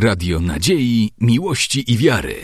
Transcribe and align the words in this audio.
Radio 0.00 0.40
Nadziei, 0.40 1.10
Miłości 1.20 1.92
i 1.92 1.96
Wiary. 1.96 2.34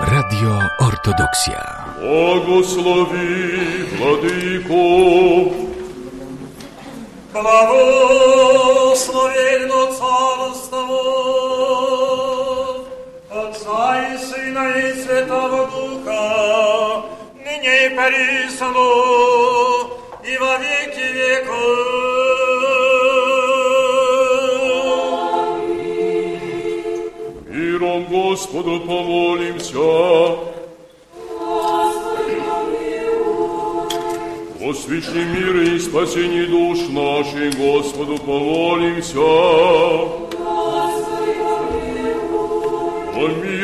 Radio 0.00 0.58
Ortodoksja. 0.78 1.84
Błogosławi 2.00 3.28
Władyko. 3.98 4.74
Błogosławię 8.52 9.68
Carstwo. 9.98 11.37
Отца 13.68 14.14
и 14.14 14.18
Сына 14.18 14.78
и 14.78 14.94
Святого 14.94 15.66
Духа, 15.66 17.02
ныне 17.44 17.86
и 17.86 17.88
присно, 17.90 18.70
и 20.24 20.38
во 20.38 20.56
веки 20.56 21.12
веков. 21.12 21.88
миром 27.50 28.04
Господу 28.04 28.80
помолимся. 28.80 29.78
О 34.60 34.74
свече 34.74 35.24
мира 35.24 35.62
и 35.62 35.78
спасении 35.78 36.46
душ 36.46 36.88
наших 36.88 37.54
Господу 37.56 38.18
помолимся. 38.18 40.27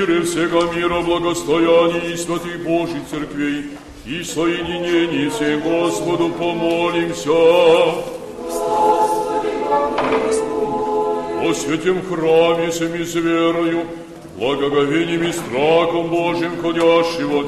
Мире 0.06 0.22
всего 0.22 0.64
мира, 0.72 1.00
благостоянии 1.00 2.14
святых 2.16 2.62
Божьих 2.64 3.06
церквей 3.10 3.70
и 4.04 4.22
соединении 4.22 5.28
всех 5.30 5.62
Господу 5.62 6.28
помолимся. 6.30 7.30
О 11.40 11.54
святем 11.54 12.02
храме 12.02 12.72
семи 12.72 13.04
с 13.04 13.14
верою, 13.14 13.86
благоговением 14.36 15.24
и 15.24 15.32
страхом 15.32 16.08
Божьим 16.08 16.60
ходящего, 16.60 17.46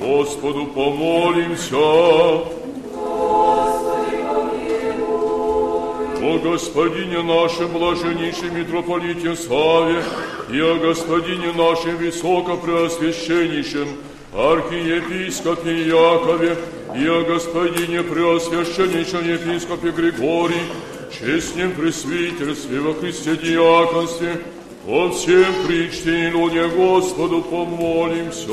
Господу 0.00 0.66
помолимся. 0.66 1.76
О 6.24 6.38
Господине 6.38 7.22
нашем 7.22 7.72
блаженнейшем 7.72 8.56
митрополите 8.56 9.34
Саве 9.34 10.02
и 10.52 10.60
о 10.60 10.74
Господине 10.76 11.52
нашем 11.52 11.96
высокопреосвященнейшем 11.96 13.88
архиепископе 14.34 15.86
Якове 15.86 16.58
и 16.94 17.06
о 17.06 17.22
Господине 17.22 18.02
преосвященнейшем 18.02 19.26
епископе 19.26 19.90
Григории, 19.92 20.60
честном 21.10 21.72
пресвитерстве 21.72 22.80
во 22.80 22.92
Христе 22.92 23.36
диаконстве, 23.36 24.42
о 24.86 25.08
всем 25.10 25.54
причте 25.66 26.28
и 26.28 26.32
луне 26.34 26.68
Господу 26.68 27.40
помолимся. 27.40 28.52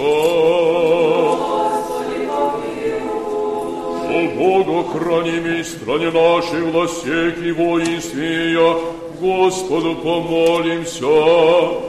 О 4.12 4.28
Бога 4.38 4.88
храними 4.90 5.62
стране 5.64 6.12
нашей 6.12 6.62
властях 6.64 7.38
и 7.44 7.52
воинстве 7.52 8.58
Господу 9.20 9.96
помолимся. 9.96 11.89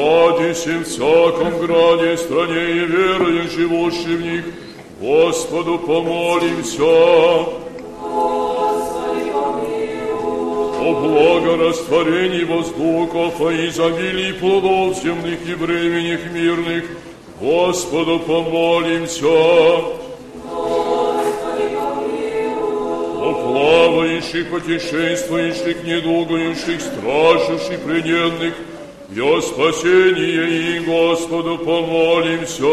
Граде 0.00 0.54
всем 0.54 0.82
всяком 0.84 1.58
граде, 1.58 2.16
стране 2.16 2.70
и 2.70 2.78
верою 2.86 3.50
живущей 3.50 4.16
в 4.16 4.22
них, 4.22 4.44
Господу 4.98 5.78
помолимся. 5.78 6.82
О 10.82 10.94
благорастворении 11.02 12.44
воздухов, 12.44 13.40
о 13.42 13.52
изобилии 13.52 14.32
плодов 14.32 14.96
земных 15.02 15.46
и 15.46 15.52
временных 15.54 16.32
мирных, 16.32 16.84
Господу 17.38 18.20
помолимся. 18.20 19.26
О 23.22 23.34
плавающих, 23.44 24.48
путешествующих, 24.48 25.84
недугающих, 25.84 26.80
стражущих, 26.80 27.80
плененных, 27.80 28.54
и 29.14 29.20
о 29.20 29.40
спасении 29.40 30.76
и 30.76 30.80
Господу 30.80 31.58
помолимся. 31.58 32.64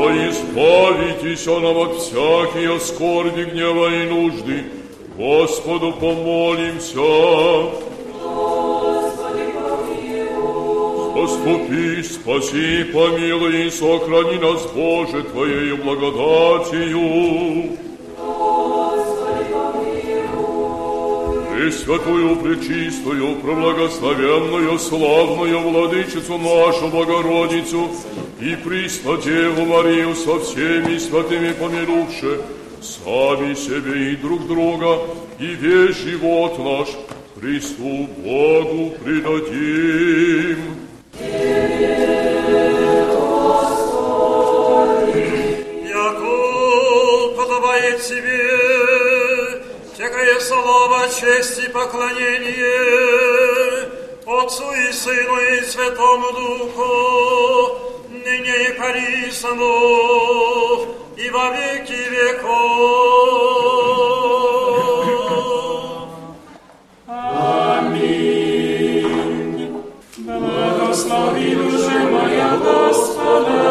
О 0.00 0.10
избавитесь 0.28 1.46
нам 1.46 1.76
от 1.76 1.96
всякие 1.96 2.78
скорби, 2.80 3.44
гнева 3.44 3.94
и 3.94 4.08
нужды, 4.08 4.64
Господу 5.16 5.92
помолимся. 5.92 7.70
Заступи, 11.14 12.02
спаси, 12.02 12.84
помилуй 12.92 13.66
и 13.66 13.70
сохрани 13.70 14.38
нас, 14.38 14.66
Боже, 14.72 15.22
Твоею 15.24 15.76
благодатью. 15.78 17.87
Пресвятую, 21.68 22.36
пречистую, 22.36 23.36
проблагословенную, 23.42 24.78
славную 24.78 25.60
Владычицу 25.60 26.38
нашу 26.38 26.88
Богородицу 26.88 27.90
и 28.40 28.56
Преснодеву 28.56 29.66
Марию 29.66 30.14
со 30.14 30.40
всеми 30.40 30.96
святыми 30.96 31.52
помилувши, 31.52 32.40
сами 32.80 33.52
себе 33.52 34.12
и 34.12 34.16
друг 34.16 34.46
друга, 34.46 34.98
и 35.38 35.48
весь 35.48 35.98
живот 35.98 36.58
наш 36.58 36.88
Христу 37.38 38.08
Богу 38.24 38.94
предадим. 39.04 40.77
Слово, 50.48 51.08
честь 51.08 51.58
и 51.58 51.68
поклонение 51.68 53.08
Отцу 54.26 54.72
и 54.72 54.92
Сыну 54.92 55.36
и 55.40 55.60
Святому 55.62 56.32
Духу, 56.32 56.92
ныне 58.08 58.56
и 58.68 58.72
присно, 58.78 59.70
и 61.16 61.30
во 61.30 61.46
веки 61.50 62.00
веков. 62.12 63.28
Благослови 70.16 71.54
душе 71.54 71.98
моя 72.10 72.52
Господа, 72.64 73.62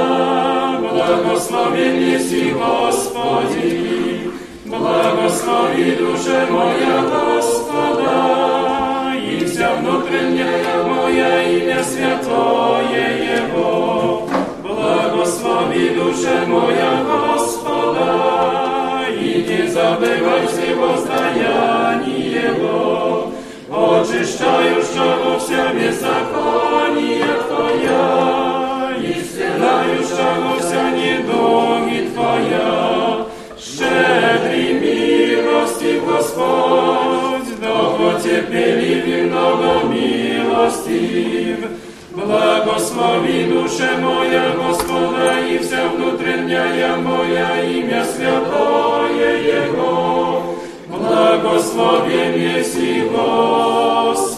благословен 0.81 1.97
еси 2.15 2.51
Господи, 2.51 3.86
благослови 4.79 5.95
душе 5.95 6.47
моя 6.49 7.01
Господа, 7.11 8.17
и 9.15 9.45
вся 9.45 9.75
внутренняя 9.75 10.83
моя 10.83 11.43
имя 11.43 11.83
святое 11.83 13.05
Его. 13.39 14.27
Благослови 14.63 15.89
душе 15.89 16.45
моя 16.47 17.03
Господа, 17.03 18.11
и 19.09 19.45
не 19.47 19.67
забывай 19.67 20.47
всего 20.47 20.87
воздаяние 20.87 22.17
Его, 22.49 23.31
очищающего 23.69 25.39
вся 25.39 25.73
беззакония 25.73 27.33
Твоя, 27.47 28.01
исцеляющего 29.01 30.51
вся 30.59 30.85
недуги 30.91 31.99
Твоя, 32.13 33.25
щедрый 33.59 34.56
Господь, 36.37 37.59
долготерпелив 37.59 39.07
и 39.07 39.21
много 39.23 39.83
милостив. 39.89 41.57
Благослови 42.11 43.43
душе 43.45 43.97
моя 43.97 44.51
Господа 44.51 45.39
и 45.49 45.57
вся 45.59 45.87
внутренняя 45.89 46.95
моя 46.97 47.63
имя 47.63 48.05
святое 48.05 49.65
Его. 49.65 50.55
Благословен 50.87 52.33
еси 52.35 53.01
Господи. 53.01 54.37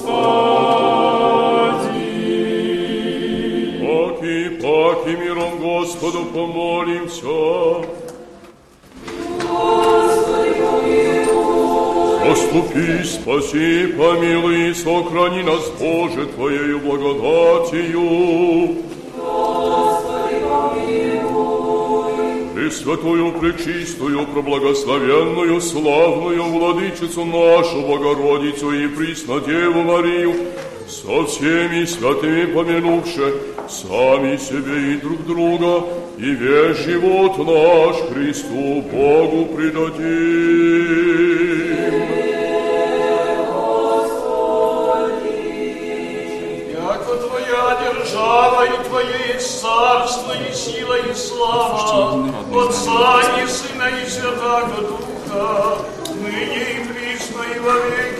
Паки, 3.82 4.50
паки, 4.62 5.18
миром 5.18 5.60
Господу 5.60 6.26
помолимся. 6.34 7.99
заступи, 12.50 13.04
спаси, 13.04 13.88
помилуй, 13.98 14.76
сохрани 14.76 15.44
нас, 15.44 15.72
Боже, 15.80 16.26
Твоею 16.28 16.80
благодатью. 16.80 18.78
святую, 22.72 23.32
Пречистую, 23.34 24.28
Проблагословенную, 24.28 25.60
Славную 25.60 26.44
Владычицу 26.44 27.26
нашу, 27.26 27.82
Богородицу 27.82 28.72
и 28.72 28.88
Преснодеву 28.88 29.82
Марию, 29.82 30.36
со 30.88 31.26
всеми 31.26 31.84
святыми 31.86 32.46
помянувши, 32.46 33.34
сами 33.68 34.38
себе 34.38 34.94
и 34.94 34.98
друг 34.98 35.26
друга, 35.26 35.84
и 36.20 36.30
весь 36.30 36.78
живот 36.78 37.40
наш 37.40 37.96
Христу 38.14 38.84
Богу 38.92 39.48
предадим. 39.56 41.59
царство 49.80 50.34
и 50.34 50.54
сила 50.54 50.98
и 50.98 51.14
слава 51.14 52.30
Отца 52.54 53.42
и 53.42 53.48
Сына 53.48 53.88
и 53.88 54.10
Святаго 54.10 54.82
Духа, 54.82 55.78
ныне 56.22 56.72
и 56.72 56.88
присно 56.88 57.44
и 57.56 57.60
во 57.60 57.74
веки. 57.74 58.19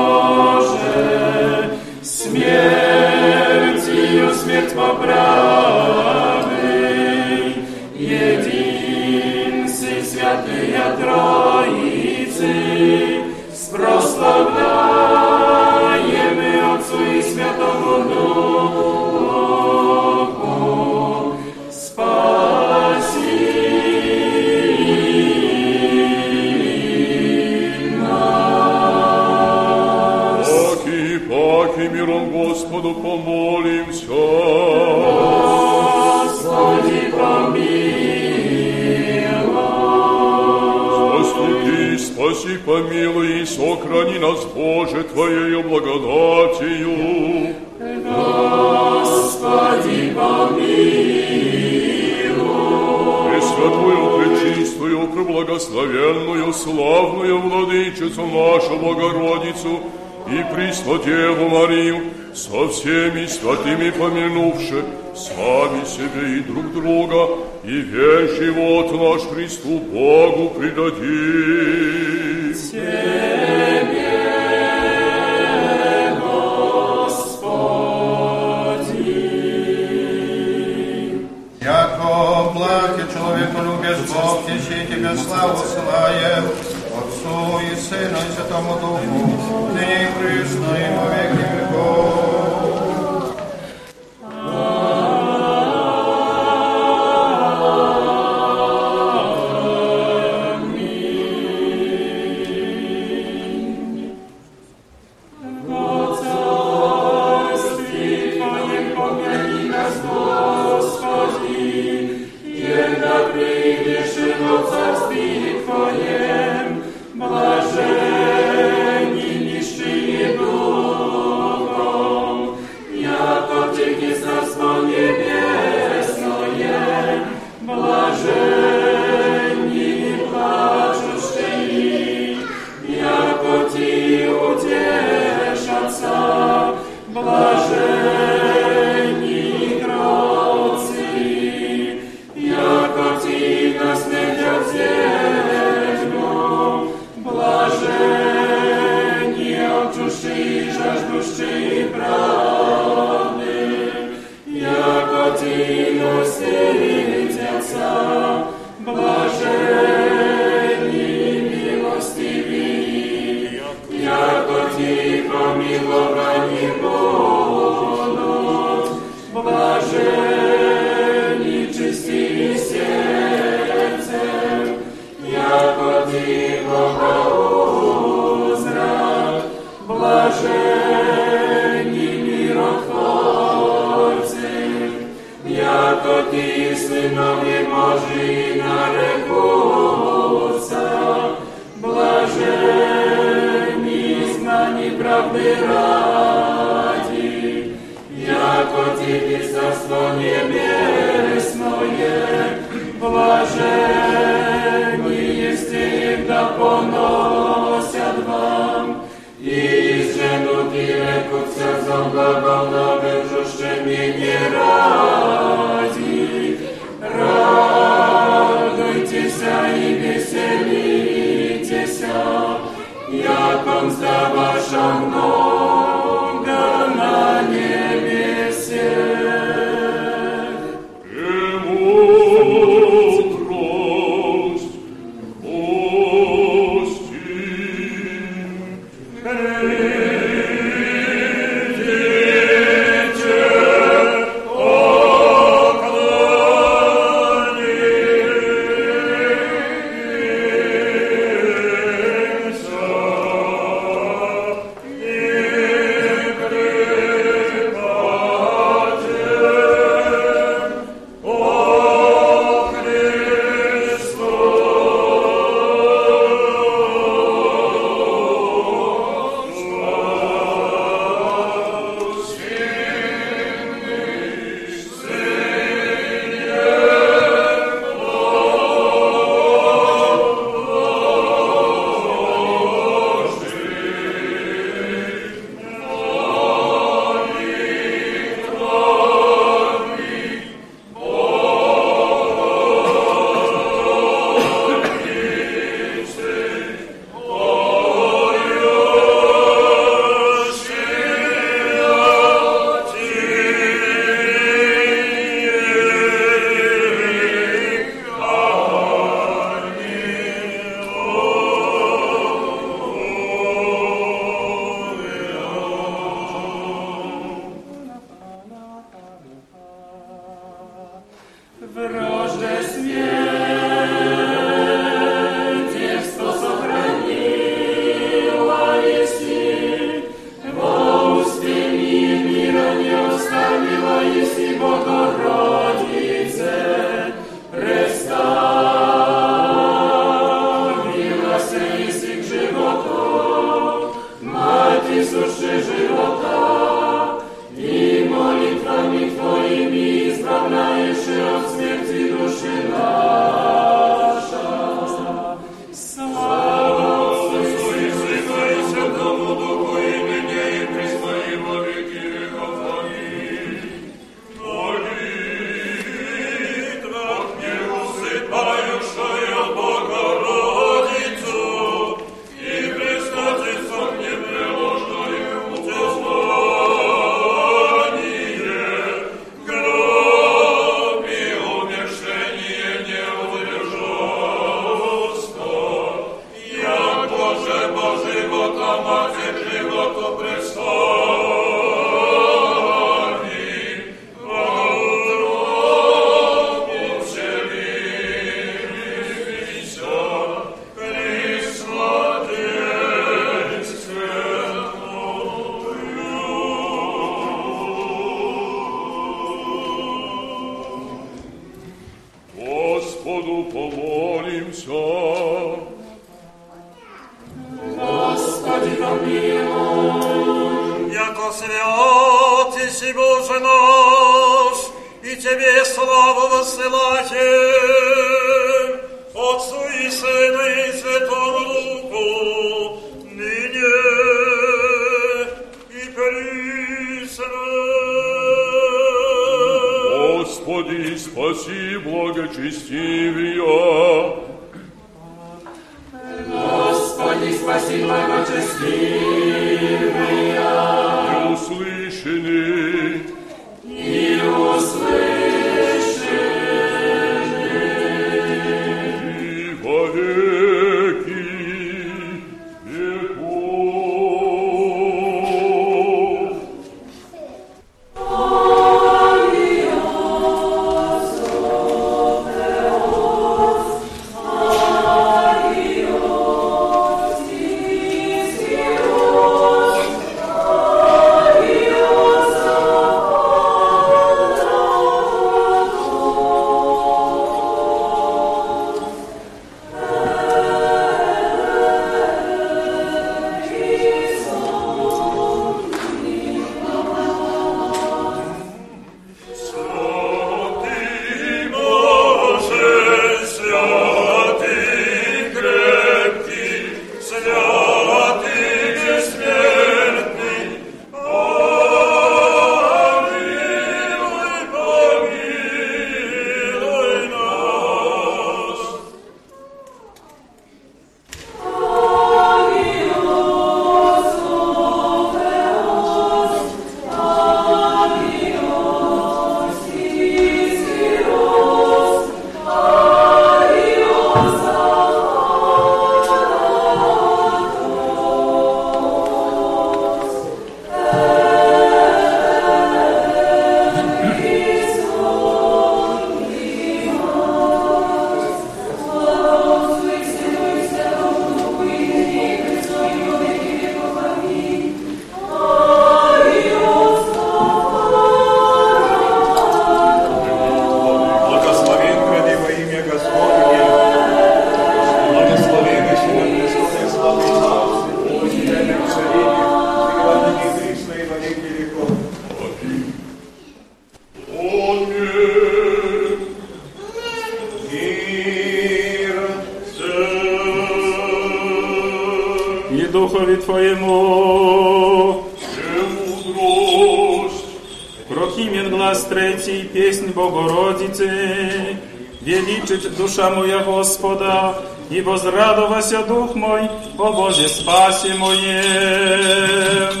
Душа 592.97 593.29
моя 593.29 593.59
Господа, 593.59 594.55
и 594.89 595.01
возрадовался 595.01 596.03
дух 596.03 596.35
мой, 596.35 596.69
о 596.97 597.13
Боже 597.13 597.47
спаси 597.47 598.13
моем. 598.13 600.00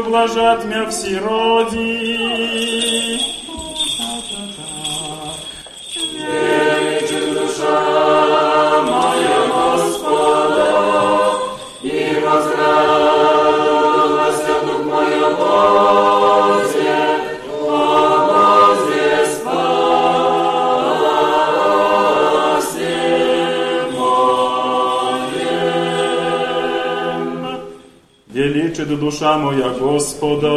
Ублажат 0.00 0.64
мя 0.64 0.86
все 0.86 1.18
роди. 1.18 1.59
Величит 28.32 28.98
душа 29.00 29.38
моя 29.38 29.70
Господа. 29.70 30.50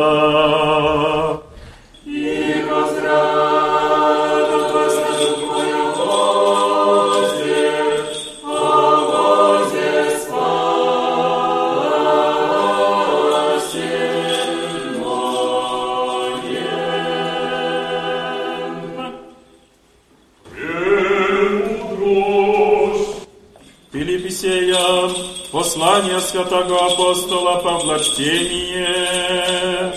Послание 25.64 26.20
святого 26.20 26.88
апостола 26.88 27.56
Павла 27.62 27.98
чтение. 27.98 29.94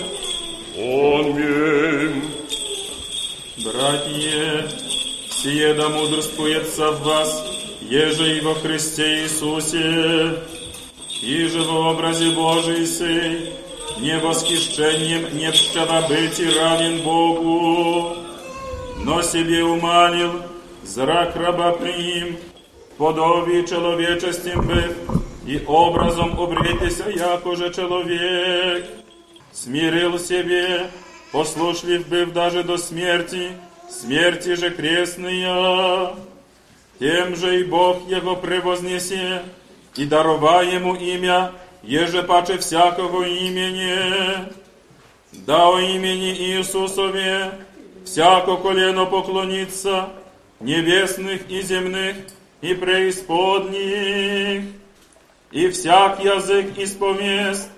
Аминь. 0.77 2.23
Братья, 3.57 4.69
сие 5.29 5.73
да 5.73 5.89
мудрствуется 5.89 6.91
в 6.91 7.03
вас, 7.03 7.45
еже 7.81 8.37
и 8.37 8.39
во 8.39 8.55
Христе 8.55 9.23
Иисусе, 9.23 10.41
и 11.21 11.47
же 11.47 11.61
в 11.63 11.75
образе 11.75 12.29
Божий 12.31 12.87
сей, 12.87 13.51
не 13.99 14.17
восхищением, 14.19 15.37
не 15.37 15.51
быть 16.07 16.39
и 16.39 16.49
равен 16.49 17.01
Богу, 17.01 18.15
но 18.99 19.21
себе 19.21 19.65
умалил, 19.65 20.43
зрак 20.85 21.35
раба 21.35 21.73
приим, 21.73 22.37
подобие 22.97 23.67
человечестим 23.67 24.61
быв, 24.65 25.16
и 25.46 25.62
образом 25.66 26.40
обретеся, 26.40 27.08
яко 27.08 27.56
же 27.56 27.72
человек, 27.72 28.86
смирил 29.52 30.18
себе, 30.18 30.90
послушлив 31.32 32.08
быв 32.08 32.32
даже 32.32 32.62
до 32.62 32.78
смерти, 32.78 33.52
смерти 33.90 34.54
же 34.54 34.70
крестная. 34.70 36.14
Тем 36.98 37.36
же 37.36 37.60
и 37.60 37.64
Бог 37.64 38.08
его 38.08 38.36
превознесе, 38.36 39.42
и 39.96 40.04
дарова 40.04 40.62
ему 40.62 40.94
имя, 40.94 41.52
еже 41.82 42.22
паче 42.22 42.58
всякого 42.58 43.24
имени. 43.24 44.52
Да 45.32 45.68
о 45.68 45.80
имени 45.80 46.32
Иисусове 46.34 47.52
всяко 48.04 48.56
колено 48.56 49.06
поклонится, 49.06 50.10
небесных 50.60 51.50
и 51.50 51.62
земных, 51.62 52.16
и 52.60 52.74
преисподних, 52.74 54.64
и 55.51 55.69
всяк 55.69 56.23
язык 56.23 56.77
исповест, 56.77 57.69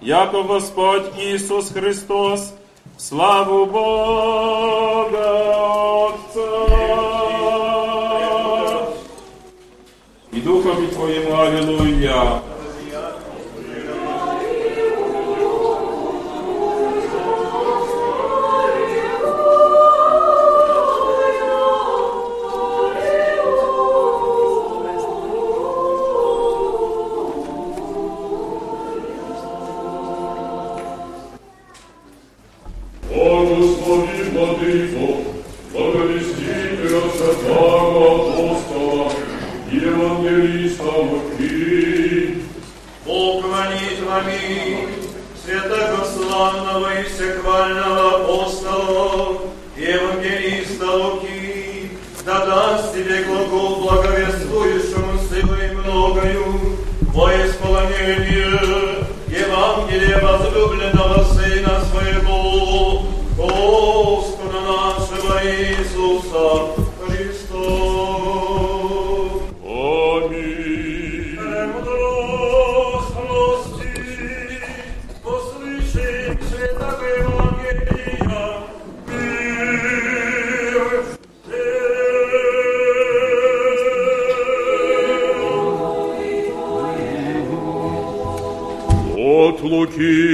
яко 0.00 0.42
Господь 0.42 1.12
Иисус 1.18 1.70
Христос, 1.70 2.54
славу 2.98 3.66
Бога 3.66 5.24
Отца. 6.06 7.14
И 10.32 10.40
Духові 10.40 10.86
Твоєму, 10.86 11.30
Аллилуйя. 11.30 12.40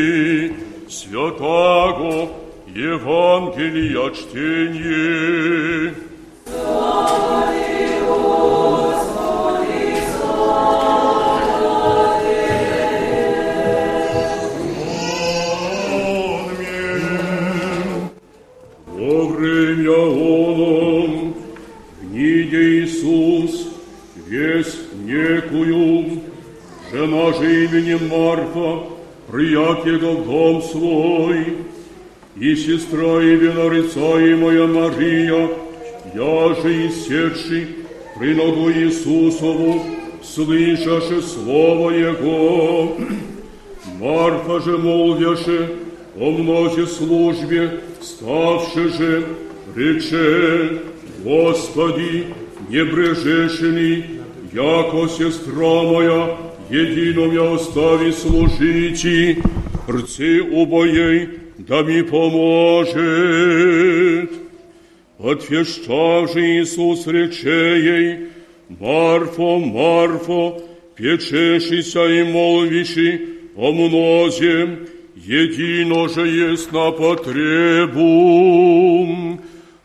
Луки 0.00 0.52
святаго 0.88 2.30
Евангелия 2.74 4.10
чтение. 4.14 5.94
В 29.84 30.26
дом 30.26 30.62
свой, 30.62 31.56
и 32.36 32.54
сестра 32.56 33.22
и 33.22 33.36
винорицаемая 33.36 34.66
Мария, 34.66 35.48
я 36.14 36.54
же 36.54 36.86
иссекший 36.86 37.68
при 38.18 38.34
ногу 38.34 38.70
Иисусову, 38.70 39.82
слышаше 40.22 41.22
слово 41.22 41.90
Его. 41.90 42.96
Марфа 43.98 44.60
же 44.60 44.78
молвяше 44.78 45.70
о 46.18 46.30
мнозе 46.30 46.86
службе, 46.86 47.80
ставши 48.00 48.88
же, 48.88 49.26
рече, 49.76 50.80
Господи, 51.24 52.26
не 52.68 52.84
брежеши 52.84 53.70
ли, 53.70 54.04
яко 54.52 55.08
сестра 55.08 55.82
моя, 55.82 56.36
едином 56.70 57.32
я 57.34 57.54
остави 57.54 58.12
служити, 58.12 59.42
рцы 59.90 60.42
убоей, 60.42 61.28
да 61.58 61.82
ми 61.82 62.02
поможет. 62.02 63.00
Отвещав 65.18 66.32
же 66.32 66.40
Иисус 66.40 67.06
рече 67.06 67.78
ей, 67.78 68.18
Марфо, 68.80 69.58
Марфо, 69.58 70.62
печешися 70.96 72.06
и 72.06 72.22
молвиши 72.24 73.20
о 73.56 73.72
мнозе, 73.72 74.78
едино 75.16 76.08
же 76.08 76.26
есть 76.26 76.72
на 76.72 76.90
потребу. 76.90 78.00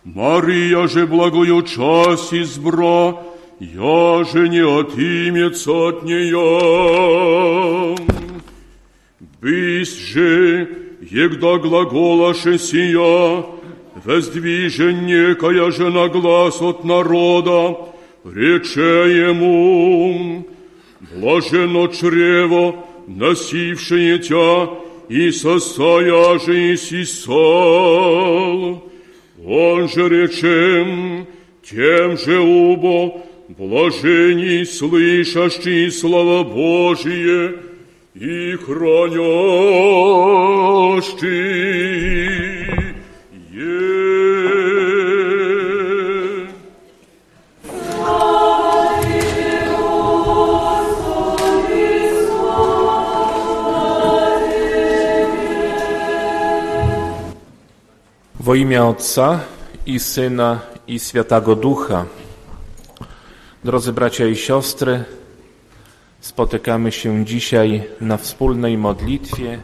Мария 0.05 0.87
же 0.87 1.05
благою 1.05 1.63
часть 1.63 2.33
избра, 2.33 3.17
я 3.59 4.23
же 4.23 4.47
не 4.47 4.63
отымется 4.63 5.71
от 5.89 6.03
нее. 6.03 6.45
Бысь 9.45 9.95
же, 9.99 10.67
егда 11.01 11.57
глаголаше 11.59 12.57
сия, 12.57 13.45
воздвиже 14.03 14.91
некая 14.91 15.69
же 15.69 15.91
на 15.91 16.07
глаз 16.07 16.59
от 16.63 16.83
народа, 16.83 17.77
рече 18.23 19.27
ему, 19.27 20.47
блажено 21.13 21.85
чрево, 21.89 22.83
носившее 23.05 24.17
тя, 24.17 24.67
и 25.09 25.29
состояже 25.29 26.75
сисал. 26.75 27.35
Он 29.45 29.89
же 29.89 30.09
речем, 30.09 31.27
тем 31.63 32.17
же 32.17 32.39
убо, 32.39 33.21
блажений 33.49 34.65
слышащий 34.65 35.91
слова 35.91 36.43
Божие 36.43 37.74
i 38.15 38.57
chroniasz 38.65 39.15
Ty 41.15 41.85
W 58.39 58.55
imię 58.55 58.83
Ojca 58.83 59.39
i 59.85 59.99
Syna 59.99 60.59
i 60.87 60.99
Świętego 60.99 61.55
Ducha. 61.55 62.05
Drodzy 63.63 63.93
bracia 63.93 64.25
i 64.25 64.35
siostry, 64.35 65.03
spotykamy 66.25 66.91
się 66.91 67.25
dzisiaj 67.25 67.83
na 68.01 68.17
wspólnej 68.17 68.77
modlitwie 68.77 69.59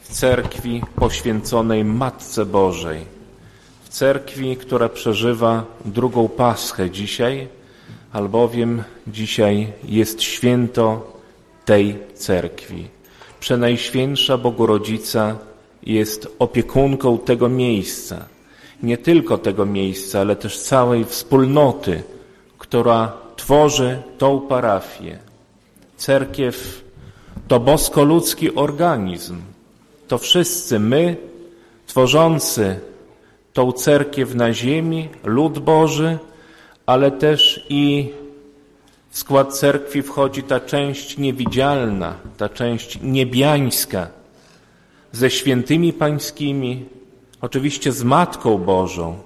w 0.00 0.08
cerkwi 0.12 0.82
poświęconej 0.96 1.84
Matce 1.84 2.46
Bożej. 2.46 3.00
W 3.84 3.88
cerkwi, 3.88 4.56
która 4.56 4.88
przeżywa 4.88 5.64
drugą 5.84 6.28
Paschę 6.28 6.90
dzisiaj, 6.90 7.48
albowiem 8.12 8.82
dzisiaj 9.06 9.72
jest 9.84 10.22
święto 10.22 11.12
tej 11.64 11.98
cerkwi. 12.14 12.88
Przenajświętsza 13.40 14.38
Bogorodzica 14.38 15.36
jest 15.82 16.28
opiekunką 16.38 17.18
tego 17.18 17.48
miejsca. 17.48 18.24
Nie 18.82 18.98
tylko 18.98 19.38
tego 19.38 19.66
miejsca, 19.66 20.20
ale 20.20 20.36
też 20.36 20.60
całej 20.60 21.04
wspólnoty, 21.04 22.02
która 22.58 23.12
tworzy 23.36 24.02
tą 24.18 24.40
parafię. 24.40 25.25
Cerkiew 25.96 26.84
to 27.48 27.60
bosko-ludzki 27.60 28.54
organizm. 28.54 29.36
To 30.08 30.18
wszyscy 30.18 30.78
my, 30.78 31.16
tworzący 31.86 32.80
tą 33.52 33.72
cerkiew 33.72 34.34
na 34.34 34.52
ziemi, 34.52 35.08
lud 35.24 35.58
Boży, 35.58 36.18
ale 36.86 37.10
też 37.10 37.66
i 37.68 38.12
w 39.10 39.18
skład 39.18 39.58
cerkwi 39.58 40.02
wchodzi 40.02 40.42
ta 40.42 40.60
część 40.60 41.18
niewidzialna, 41.18 42.14
ta 42.36 42.48
część 42.48 42.98
niebiańska, 43.02 44.08
ze 45.12 45.30
świętymi 45.30 45.92
pańskimi, 45.92 46.84
oczywiście 47.40 47.92
z 47.92 48.04
Matką 48.04 48.58
Bożą, 48.58 49.18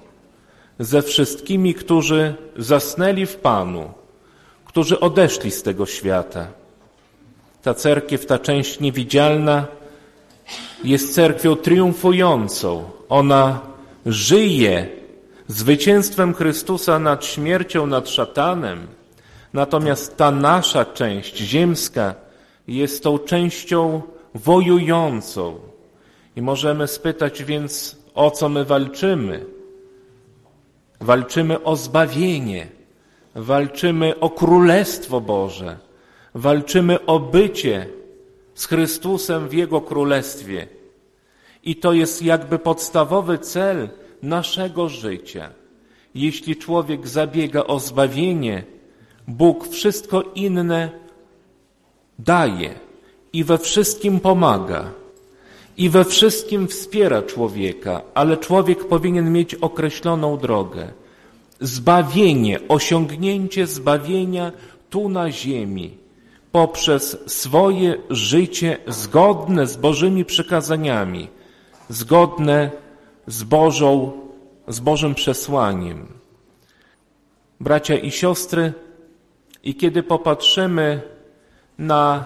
ze 0.78 1.02
wszystkimi, 1.02 1.74
którzy 1.74 2.34
zasnęli 2.56 3.26
w 3.26 3.36
Panu, 3.36 3.92
którzy 4.64 5.00
odeszli 5.00 5.50
z 5.50 5.62
tego 5.62 5.86
świata. 5.86 6.59
Ta 7.62 7.74
cerkiew, 7.74 8.26
ta 8.26 8.38
część 8.38 8.80
niewidzialna 8.80 9.66
jest 10.84 11.14
cerkwią 11.14 11.56
triumfującą. 11.56 12.84
Ona 13.08 13.60
żyje 14.06 14.88
zwycięstwem 15.48 16.34
Chrystusa 16.34 16.98
nad 16.98 17.24
śmiercią, 17.24 17.86
nad 17.86 18.08
szatanem. 18.08 18.86
Natomiast 19.52 20.16
ta 20.16 20.30
nasza 20.30 20.84
część 20.84 21.36
ziemska 21.36 22.14
jest 22.68 23.02
tą 23.02 23.18
częścią 23.18 24.02
wojującą. 24.34 25.58
I 26.36 26.42
możemy 26.42 26.88
spytać 26.88 27.44
więc, 27.44 27.96
o 28.14 28.30
co 28.30 28.48
my 28.48 28.64
walczymy? 28.64 29.46
Walczymy 31.00 31.62
o 31.62 31.76
zbawienie, 31.76 32.66
walczymy 33.34 34.20
o 34.20 34.30
Królestwo 34.30 35.20
Boże, 35.20 35.76
walczymy 36.34 37.06
o 37.06 37.20
bycie 37.20 37.86
z 38.54 38.66
Chrystusem 38.66 39.48
w 39.48 39.52
Jego 39.52 39.80
Królestwie. 39.80 40.66
I 41.64 41.76
to 41.76 41.92
jest 41.92 42.22
jakby 42.22 42.58
podstawowy 42.58 43.38
cel 43.38 43.88
naszego 44.22 44.88
życia. 44.88 45.50
Jeśli 46.14 46.56
człowiek 46.56 47.08
zabiega 47.08 47.64
o 47.64 47.80
zbawienie, 47.80 48.64
Bóg 49.28 49.68
wszystko 49.68 50.22
inne 50.34 50.90
daje 52.18 52.74
i 53.32 53.44
we 53.44 53.58
wszystkim 53.58 54.20
pomaga 54.20 54.90
i 55.76 55.88
we 55.88 56.04
wszystkim 56.04 56.68
wspiera 56.68 57.22
człowieka, 57.22 58.02
ale 58.14 58.36
człowiek 58.36 58.88
powinien 58.88 59.32
mieć 59.32 59.54
określoną 59.54 60.38
drogę. 60.38 60.88
Zbawienie, 61.60 62.60
osiągnięcie 62.68 63.66
zbawienia 63.66 64.52
tu 64.90 65.08
na 65.08 65.30
ziemi 65.30 66.00
poprzez 66.52 67.18
swoje 67.26 67.96
życie 68.10 68.78
zgodne 68.86 69.66
z 69.66 69.76
Bożymi 69.76 70.24
przykazaniami, 70.24 71.28
zgodne 71.88 72.70
z 73.26 73.42
Bożą, 73.42 74.12
z 74.68 74.80
Bożym 74.80 75.14
przesłaniem. 75.14 76.06
Bracia 77.60 77.94
i 77.94 78.10
siostry, 78.10 78.72
i 79.62 79.74
kiedy 79.74 80.02
popatrzymy 80.02 81.02
na 81.78 82.24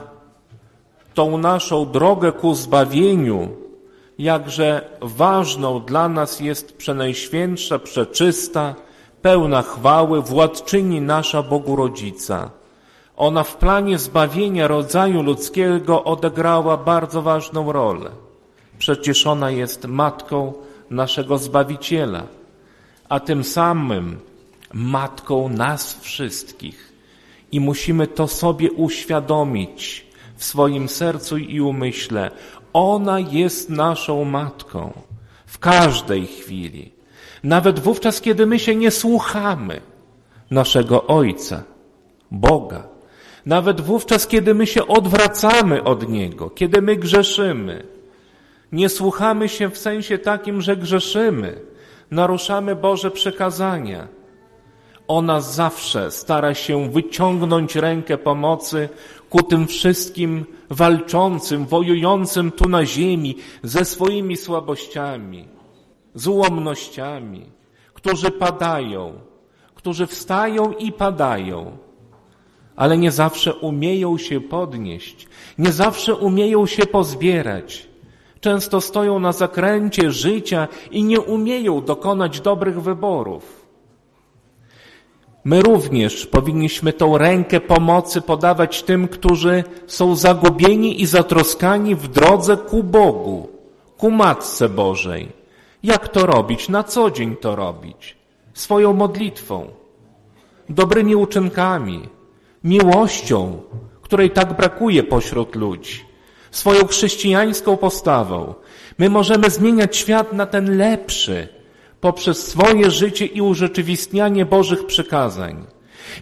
tą 1.15 1.39
naszą 1.39 1.91
drogę 1.91 2.33
ku 2.33 2.55
zbawieniu, 2.55 3.49
jakże 4.19 4.99
ważną 5.01 5.81
dla 5.81 6.09
nas 6.09 6.41
jest 6.41 6.77
przenajświętsza, 6.77 7.79
przeczysta, 7.79 8.75
pełna 9.23 9.63
chwały, 9.63 10.23
władczyni 10.23 11.01
nasza 11.01 11.43
Bogu 11.43 11.77
Rodzica. 11.77 12.51
Ona 13.16 13.44
w 13.44 13.57
planie 13.57 13.98
zbawienia 13.98 14.68
rodzaju 14.68 15.22
ludzkiego 15.22 16.05
odegrała 16.05 16.77
bardzo 16.77 17.22
ważną 17.22 17.72
rolę. 17.72 18.11
Przecież 18.79 19.27
ona 19.27 19.50
jest 19.50 19.87
matką 19.87 20.53
naszego 20.90 21.38
Zbawiciela, 21.38 22.22
a 23.09 23.20
tym 23.20 23.44
samym 23.44 24.20
matką 24.72 25.48
nas 25.48 26.00
wszystkich. 26.00 26.92
I 27.53 27.61
musimy 27.61 28.07
to 28.07 28.29
sobie 28.29 28.72
uświadomić 28.72 30.07
w 30.37 30.44
swoim 30.44 30.88
sercu 30.88 31.38
i 31.38 31.61
umyśle. 31.61 32.31
Ona 32.72 33.20
jest 33.20 33.70
naszą 33.70 34.24
matką 34.24 34.92
w 35.46 35.59
każdej 35.59 36.27
chwili. 36.27 36.92
Nawet 37.44 37.81
wówczas, 37.81 38.20
kiedy 38.20 38.46
my 38.46 38.59
się 38.59 38.74
nie 38.77 38.90
słuchamy 38.90 39.81
naszego 40.50 41.07
Ojca, 41.07 41.62
Boga. 42.31 42.94
Nawet 43.47 43.81
wówczas, 43.81 44.27
kiedy 44.27 44.55
my 44.55 44.67
się 44.67 44.87
odwracamy 44.87 45.85
od 45.85 46.09
Niego, 46.09 46.51
kiedy 46.51 46.83
my 46.83 46.97
grzeszymy. 46.97 47.87
Nie 48.73 48.89
słuchamy 48.89 49.49
się 49.49 49.71
w 49.71 49.79
sensie 49.79 50.19
takim, 50.19 50.63
że 50.63 50.77
grzeszymy, 50.77 51.61
naruszamy 52.11 52.77
Boże 52.77 53.11
przekazania. 53.11 54.09
Ona 55.09 55.41
zawsze 55.41 56.11
stara 56.11 56.55
się 56.55 56.91
wyciągnąć 56.91 57.77
rękę 57.77 58.19
pomocy 58.19 58.89
ku 59.31 59.43
tym 59.43 59.67
wszystkim 59.67 60.45
walczącym, 60.71 61.67
wojującym 61.67 62.51
tu 62.51 62.69
na 62.69 62.87
ziemi 62.87 63.37
ze 63.63 63.85
swoimi 63.85 64.37
słabościami, 64.37 65.49
z 66.15 66.27
ułomnościami, 66.27 67.47
którzy 67.95 68.31
padają, 68.31 69.13
którzy 69.75 70.07
wstają 70.07 70.73
i 70.73 70.93
padają, 70.93 71.84
ale 72.77 72.99
nie 72.99 73.11
zawsze 73.11 73.55
umieją 73.55 74.19
się 74.19 74.41
podnieść, 74.41 75.29
nie 75.59 75.73
zawsze 75.73 76.15
umieją 76.15 76.67
się 76.67 76.87
pozbierać. 76.87 77.89
Często 78.41 78.81
stoją 78.81 79.19
na 79.19 79.33
zakręcie 79.33 80.11
życia 80.11 80.69
i 80.91 81.05
nie 81.05 81.21
umieją 81.21 81.81
dokonać 81.81 82.41
dobrych 82.41 82.83
wyborów. 82.83 83.65
My 85.45 85.63
również 85.63 86.27
powinniśmy 86.27 86.93
tą 86.93 87.19
rękę 87.19 87.61
pomocy 87.61 88.21
podawać 88.21 88.83
tym, 88.83 89.09
którzy 89.09 89.65
są 89.87 90.17
zagubieni 90.17 91.03
i 91.03 91.07
zatroskani 91.07 91.95
w 91.95 92.09
drodze 92.09 92.57
ku 92.57 92.83
Bogu, 92.83 93.49
ku 93.99 94.11
Matce 94.11 94.69
Bożej. 94.69 95.29
Jak 95.83 96.09
to 96.09 96.27
robić? 96.27 96.69
Na 96.69 96.83
co 96.83 97.11
dzień 97.11 97.37
to 97.37 97.57
robić? 97.57 98.17
Swoją 98.55 98.93
modlitwą, 98.93 99.67
dobrymi 100.69 101.17
uczynkami, 101.17 102.09
miłością, 102.64 103.62
której 104.03 104.31
tak 104.31 104.57
brakuje 104.57 105.03
pośród 105.03 105.57
ludzi, 105.57 106.05
swoją 106.50 106.87
chrześcijańską 106.87 107.77
postawą. 107.77 108.55
My 108.98 109.11
możemy 109.11 109.50
zmieniać 109.50 109.96
świat 109.96 110.33
na 110.33 110.46
ten 110.46 110.77
lepszy 110.77 111.48
poprzez 112.00 112.46
swoje 112.46 112.90
życie 112.90 113.27
i 113.27 113.40
urzeczywistnianie 113.40 114.46
Bożych 114.46 114.87
przykazań. 114.87 115.64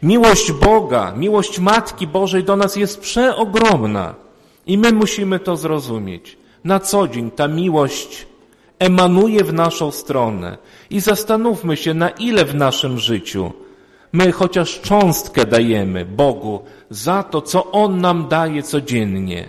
Miłość 0.03 0.53
Boga, 0.53 1.13
miłość 1.17 1.59
Matki 1.59 2.07
Bożej 2.07 2.45
do 2.45 2.57
nas 2.57 2.77
jest 2.77 3.01
przeogromna 3.01 4.15
i 4.67 4.79
my 4.79 4.93
musimy 4.93 5.41
to 5.41 5.57
zrozumieć. 5.57 6.39
Na 6.65 6.81
co 6.81 7.09
dzień 7.09 7.31
ta 7.31 7.49
miłość 7.49 8.27
emanuje 8.79 9.45
w 9.45 9.53
naszą 9.53 9.91
stronę 9.91 10.59
i 10.91 11.01
zastanówmy 11.01 11.77
się, 11.77 11.95
na 11.95 12.11
ile 12.11 12.45
w 12.45 12.55
naszym 12.55 12.99
życiu 12.99 13.53
my 14.13 14.33
chociaż 14.33 14.81
cząstkę 14.81 15.47
dajemy 15.47 16.05
Bogu 16.05 16.61
za 16.91 17.23
to, 17.23 17.43
co 17.43 17.71
On 17.73 18.01
nam 18.01 18.29
daje 18.29 18.63
codziennie. 18.63 19.49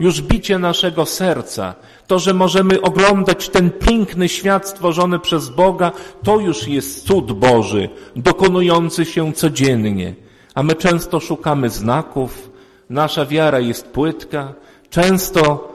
Już 0.00 0.22
bicie 0.22 0.58
naszego 0.58 1.06
serca, 1.06 1.74
to, 2.06 2.18
że 2.18 2.34
możemy 2.34 2.80
oglądać 2.80 3.48
ten 3.48 3.70
piękny 3.70 4.28
świat 4.28 4.68
stworzony 4.68 5.18
przez 5.18 5.48
Boga, 5.48 5.92
to 6.22 6.40
już 6.40 6.68
jest 6.68 7.06
cud 7.06 7.32
Boży, 7.32 7.88
dokonujący 8.16 9.04
się 9.04 9.32
codziennie. 9.32 10.14
A 10.54 10.62
my 10.62 10.74
często 10.74 11.20
szukamy 11.20 11.70
znaków, 11.70 12.50
nasza 12.90 13.26
wiara 13.26 13.60
jest 13.60 13.86
płytka, 13.86 14.54
często 14.90 15.72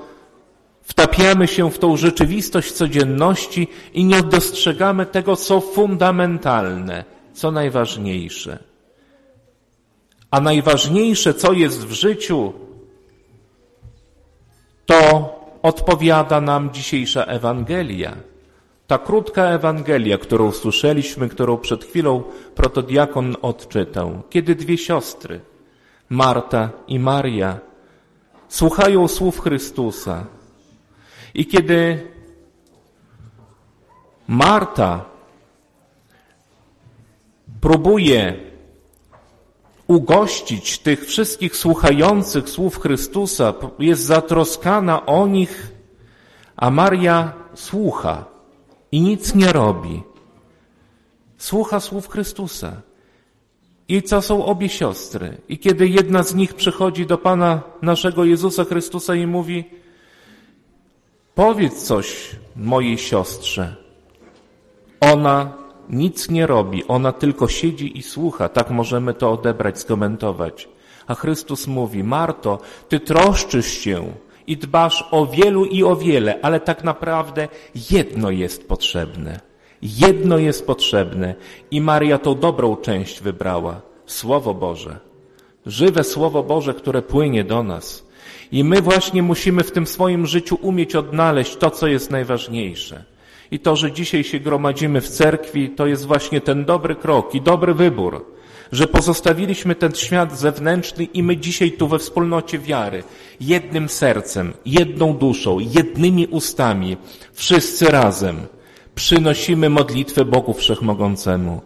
wtapiamy 0.81 1.47
się 1.47 1.71
w 1.71 1.79
tą 1.79 1.97
rzeczywistość 1.97 2.71
codzienności 2.71 3.67
i 3.93 4.05
nie 4.05 4.23
dostrzegamy 4.23 5.05
tego, 5.05 5.35
co 5.35 5.61
fundamentalne, 5.61 7.12
co 7.33 7.51
najważniejsze. 7.51 8.59
A 10.31 10.41
najważniejsze, 10.41 11.33
co 11.33 11.53
jest 11.53 11.85
w 11.85 11.91
życiu, 11.91 12.53
to 14.85 14.99
odpowiada 15.61 16.41
nam 16.41 16.73
dzisiejsza 16.73 17.25
Ewangelia. 17.25 18.15
Ta 18.87 18.97
krótka 18.97 19.43
Ewangelia, 19.43 20.17
którą 20.17 20.51
słyszeliśmy, 20.51 21.29
którą 21.29 21.57
przed 21.57 21.85
chwilą 21.85 22.23
protodiakon 22.55 23.35
odczytał, 23.41 24.21
kiedy 24.29 24.55
dwie 24.55 24.77
siostry, 24.77 25.39
Marta 26.09 26.69
i 26.87 26.99
Maria, 26.99 27.59
słuchają 28.49 29.07
słów 29.07 29.39
Chrystusa. 29.39 30.25
I 31.33 31.45
kiedy 31.45 32.07
Marta 34.27 35.12
próbuje 37.63 38.39
ugościć 39.87 40.79
tych 40.79 41.05
wszystkich 41.05 41.55
słuchających 41.55 42.49
słów 42.49 42.79
Chrystusa, 42.79 43.53
jest 43.79 44.03
zatroskana 44.03 45.05
o 45.05 45.27
nich, 45.27 45.71
a 46.55 46.69
Maria 46.69 47.33
słucha 47.53 48.25
i 48.91 49.01
nic 49.01 49.35
nie 49.35 49.53
robi. 49.53 50.03
Słucha 51.37 51.79
słów 51.79 52.09
Chrystusa. 52.09 52.81
I 53.87 54.03
co 54.03 54.21
są 54.21 54.45
obie 54.45 54.69
siostry? 54.69 55.37
I 55.49 55.59
kiedy 55.59 55.87
jedna 55.87 56.23
z 56.23 56.35
nich 56.35 56.53
przychodzi 56.53 57.05
do 57.05 57.17
Pana 57.17 57.61
naszego 57.81 58.25
Jezusa 58.25 58.63
Chrystusa 58.63 59.15
i 59.15 59.27
mówi, 59.27 59.63
powiedz 61.35 61.83
coś 61.83 62.35
mojej 62.55 62.97
siostrze. 62.97 63.75
Ona 64.99 65.62
nic 65.89 66.29
nie 66.29 66.47
robi, 66.47 66.87
ona 66.87 67.11
tylko 67.11 67.47
siedzi 67.47 67.97
i 67.97 68.03
słucha. 68.03 68.49
Tak 68.49 68.69
możemy 68.69 69.13
to 69.13 69.31
odebrać, 69.31 69.79
skomentować. 69.79 70.69
A 71.07 71.15
Chrystus 71.15 71.67
mówi, 71.67 72.03
Marto, 72.03 72.59
ty 72.89 72.99
troszczysz 72.99 73.67
się 73.67 74.13
i 74.47 74.57
dbasz 74.57 75.05
o 75.11 75.25
wielu 75.25 75.65
i 75.65 75.83
o 75.83 75.95
wiele, 75.95 76.39
ale 76.41 76.59
tak 76.59 76.83
naprawdę 76.83 77.47
jedno 77.91 78.31
jest 78.31 78.67
potrzebne. 78.67 79.39
Jedno 79.81 80.37
jest 80.37 80.67
potrzebne 80.67 81.35
i 81.71 81.81
Maria 81.81 82.17
tą 82.17 82.35
dobrą 82.35 82.75
część 82.75 83.21
wybrała. 83.21 83.81
Słowo 84.05 84.53
Boże. 84.53 84.99
Żywe 85.65 86.03
Słowo 86.03 86.43
Boże, 86.43 86.73
które 86.73 87.01
płynie 87.01 87.43
do 87.43 87.63
nas. 87.63 88.05
I 88.51 88.63
my 88.63 88.81
właśnie 88.81 89.23
musimy 89.23 89.63
w 89.63 89.71
tym 89.71 89.87
swoim 89.87 90.25
życiu 90.25 90.57
umieć 90.61 90.95
odnaleźć 90.95 91.55
to, 91.55 91.71
co 91.71 91.87
jest 91.87 92.11
najważniejsze. 92.11 93.03
I 93.53 93.59
to, 93.59 93.75
że 93.75 93.91
dzisiaj 93.91 94.23
się 94.23 94.39
gromadzimy 94.39 95.01
w 95.01 95.09
cerkwi, 95.09 95.69
to 95.69 95.87
jest 95.87 96.05
właśnie 96.05 96.41
ten 96.41 96.65
dobry 96.65 96.95
krok 96.95 97.35
i 97.35 97.41
dobry 97.41 97.73
wybór, 97.73 98.25
że 98.71 98.87
pozostawiliśmy 98.87 99.75
ten 99.75 99.95
świat 99.95 100.39
zewnętrzny 100.39 101.03
i 101.03 101.23
my 101.23 101.37
dzisiaj 101.37 101.71
tu 101.71 101.87
we 101.87 101.99
wspólnocie 101.99 102.59
wiary, 102.59 103.03
jednym 103.41 103.89
sercem, 103.89 104.53
jedną 104.65 105.13
duszą, 105.13 105.59
jednymi 105.59 106.27
ustami, 106.27 106.97
wszyscy 107.33 107.85
razem 107.85 108.35
przynosimy 108.95 109.69
modlitwę 109.69 110.25
Bogu 110.25 110.53
Wszechmogącemu 110.53 111.61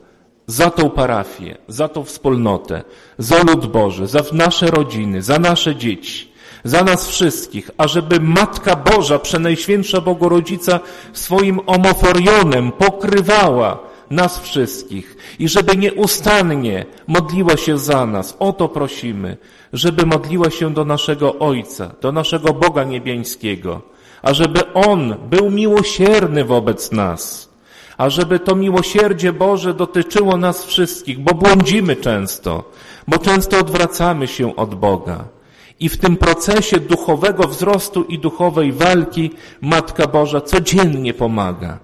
za 0.47 0.69
tą 0.69 0.89
parafię, 0.89 1.58
za 1.67 1.88
tą 1.88 2.04
wspólnotę, 2.04 2.84
za 3.17 3.43
lud 3.43 3.65
Boży, 3.65 4.08
za 4.08 4.19
nasze 4.32 4.67
rodziny, 4.67 5.21
za 5.21 5.39
nasze 5.39 5.76
dzieci, 5.76 6.32
za 6.63 6.84
nas 6.84 7.08
wszystkich, 7.08 7.72
ażeby 7.78 8.20
Matka 8.20 8.76
Boża, 8.76 9.20
Przenajświętsza 9.20 10.02
Bogorodzica 10.02 10.80
swoim 11.13 11.60
omoforionem 11.65 12.72
pokrywała 12.72 13.80
nas 14.10 14.39
wszystkich 14.39 15.17
i 15.39 15.50
żeby 15.50 15.78
nieustannie 15.78 16.86
modliła 17.08 17.58
się 17.58 17.78
za 17.78 18.06
nas. 18.06 18.36
O 18.39 18.54
to 18.54 18.70
prosimy, 18.70 19.38
żeby 19.74 20.06
modliła 20.06 20.50
się 20.50 20.74
do 20.74 20.86
naszego 20.86 21.39
Ojca, 21.39 21.91
do 22.02 22.12
naszego 22.12 22.54
Boga 22.54 22.84
Niebiańskiego, 22.84 23.82
ażeby 24.22 24.74
On 24.74 25.15
był 25.30 25.52
miłosierny 25.52 26.46
wobec 26.46 26.91
nas, 26.91 27.50
ażeby 27.98 28.39
to 28.39 28.56
miłosierdzie 28.56 29.34
Boże 29.34 29.74
dotyczyło 29.74 30.38
nas 30.38 30.65
wszystkich, 30.65 31.20
bo 31.20 31.34
błądzimy 31.34 31.96
często, 31.96 32.72
bo 33.08 33.17
często 33.17 33.60
odwracamy 33.60 34.28
się 34.28 34.56
od 34.56 34.76
Boga. 34.76 35.37
I 35.79 35.89
w 35.89 35.97
tym 35.97 36.17
procesie 36.17 36.79
duchowego 36.79 37.47
wzrostu 37.47 38.03
i 38.03 38.19
duchowej 38.19 38.71
walki 38.71 39.31
Matka 39.61 40.07
Boża 40.07 40.41
codziennie 40.41 41.13
pomaga. 41.13 41.79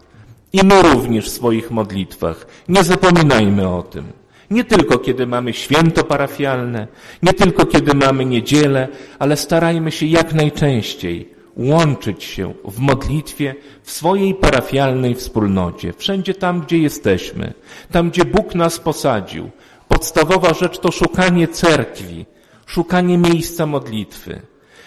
I 0.53 0.59
my 0.63 0.81
również 0.81 1.25
w 1.25 1.31
swoich 1.31 1.71
modlitwach. 1.71 2.47
Nie 2.67 2.83
zapominajmy 2.83 3.69
o 3.69 3.83
tym. 3.83 4.05
Nie 4.51 4.63
tylko 4.63 4.99
kiedy 4.99 5.27
mamy 5.27 5.53
święto 5.53 6.03
parafialne, 6.03 6.87
nie 7.23 7.33
tylko 7.33 7.65
kiedy 7.65 7.93
mamy 7.93 8.25
niedzielę, 8.25 8.87
ale 9.19 9.37
starajmy 9.37 9.91
się 9.91 10.05
jak 10.05 10.33
najczęściej 10.33 11.33
łączyć 11.57 12.23
się 12.23 12.53
w 12.65 12.79
modlitwie 12.79 13.55
w 13.83 13.91
swojej 13.91 14.35
parafialnej 14.35 15.15
wspólnocie, 15.15 15.93
wszędzie 15.97 16.33
tam, 16.33 16.61
gdzie 16.61 16.77
jesteśmy, 16.77 17.53
tam, 17.91 18.09
gdzie 18.09 18.25
Bóg 18.25 18.55
nas 18.55 18.79
posadził. 18.79 19.49
Podstawowa 19.87 20.53
rzecz 20.53 20.79
to 20.79 20.91
szukanie 20.91 21.47
cerkwi, 21.47 22.25
szukanie 22.65 23.17
miejsca 23.17 23.65
modlitwy. 23.65 24.41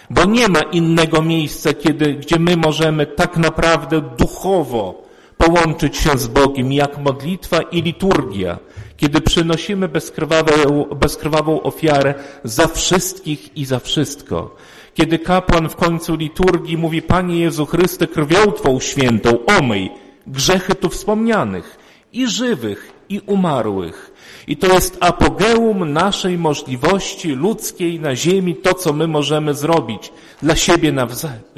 Bo 0.09 0.25
nie 0.25 0.47
ma 0.47 0.59
innego 0.59 1.21
miejsca, 1.21 1.73
kiedy, 1.73 2.13
gdzie 2.13 2.39
my 2.39 2.57
możemy 2.57 3.05
tak 3.05 3.37
naprawdę 3.37 4.01
duchowo 4.01 5.03
połączyć 5.37 5.97
się 5.97 6.17
z 6.17 6.27
Bogiem, 6.27 6.73
jak 6.73 6.97
modlitwa 6.97 7.61
i 7.61 7.81
liturgia, 7.81 8.59
kiedy 8.97 9.21
przynosimy 9.21 9.87
bezkrwawą, 9.87 10.85
bezkrwawą 10.95 11.61
ofiarę 11.61 12.13
za 12.43 12.67
wszystkich 12.67 13.57
i 13.57 13.65
za 13.65 13.79
wszystko. 13.79 14.55
Kiedy 14.93 15.19
kapłan 15.19 15.69
w 15.69 15.75
końcu 15.75 16.15
liturgii 16.15 16.77
mówi, 16.77 17.01
Panie 17.01 17.39
Jezu 17.39 17.65
Chryste, 17.65 18.07
krwią 18.07 18.51
Twą 18.51 18.79
świętą 18.79 19.45
omyj 19.45 19.89
grzechy 20.27 20.75
tu 20.75 20.89
wspomnianych 20.89 21.77
i 22.13 22.27
żywych, 22.27 22.93
i 23.09 23.21
umarłych. 23.25 24.11
I 24.47 24.57
to 24.57 24.73
jest 24.73 24.97
apogeum 24.99 25.93
naszej 25.93 26.37
możliwości 26.37 27.31
ludzkiej 27.31 27.99
na 27.99 28.15
ziemi, 28.15 28.55
to 28.55 28.73
co 28.73 28.93
my 28.93 29.07
możemy 29.07 29.53
zrobić 29.53 30.11
dla 30.41 30.55
siebie 30.55 30.93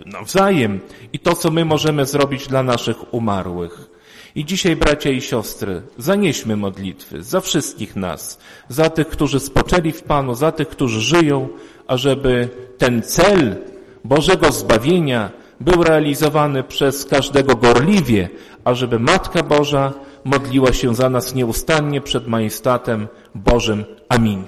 nawzajem 0.06 0.80
i 1.14 1.20
to 1.20 1.36
co 1.36 1.52
my 1.52 1.66
możemy 1.66 2.06
zrobić 2.06 2.48
dla 2.48 2.64
naszych 2.64 3.14
umarłych. 3.14 3.90
I 4.36 4.46
dzisiaj, 4.46 4.76
bracia 4.76 5.10
i 5.10 5.22
siostry, 5.22 5.82
zanieśmy 5.98 6.58
modlitwy 6.58 7.24
za 7.24 7.42
wszystkich 7.42 7.96
nas, 7.96 8.40
za 8.70 8.90
tych, 8.90 9.08
którzy 9.08 9.40
spoczęli 9.40 9.92
w 9.92 10.04
Panu, 10.04 10.36
za 10.36 10.52
tych, 10.52 10.68
którzy 10.68 11.02
żyją, 11.02 11.48
ażeby 11.88 12.50
ten 12.78 13.02
cel 13.02 13.56
Bożego 14.04 14.52
zbawienia 14.52 15.32
był 15.60 15.84
realizowany 15.84 16.64
przez 16.64 17.06
każdego 17.06 17.56
gorliwie, 17.56 18.30
ażeby 18.64 19.00
Matka 19.00 19.44
Boża 19.44 19.94
modliła 20.24 20.74
się 20.74 20.96
za 20.96 21.10
nas 21.10 21.36
nieustannie 21.36 22.02
przed 22.02 22.28
majestatem 22.28 23.08
Bożym. 23.36 23.86
Amin. 24.10 24.44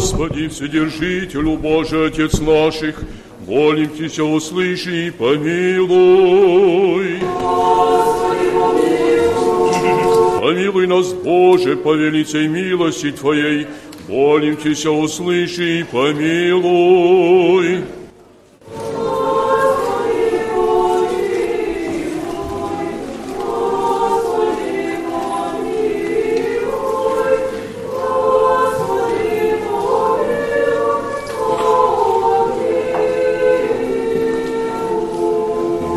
Господи, 0.00 0.48
Вседержителю 0.48 1.56
Божий, 1.56 2.06
Отец 2.06 2.40
наших, 2.40 3.02
молим 3.46 3.90
Тебя, 3.90 4.24
услыши 4.24 5.08
и 5.08 5.10
помилуй. 5.10 7.18
Помилуй 10.40 10.86
нас, 10.86 11.12
Боже, 11.12 11.76
по 11.76 11.94
велицей 11.94 12.48
милости 12.48 13.12
Твоей, 13.12 13.66
молим 14.10 14.56
Тебя, 14.56 14.90
услыши 14.90 15.80
и 15.80 15.84
помилуй. 15.84 17.84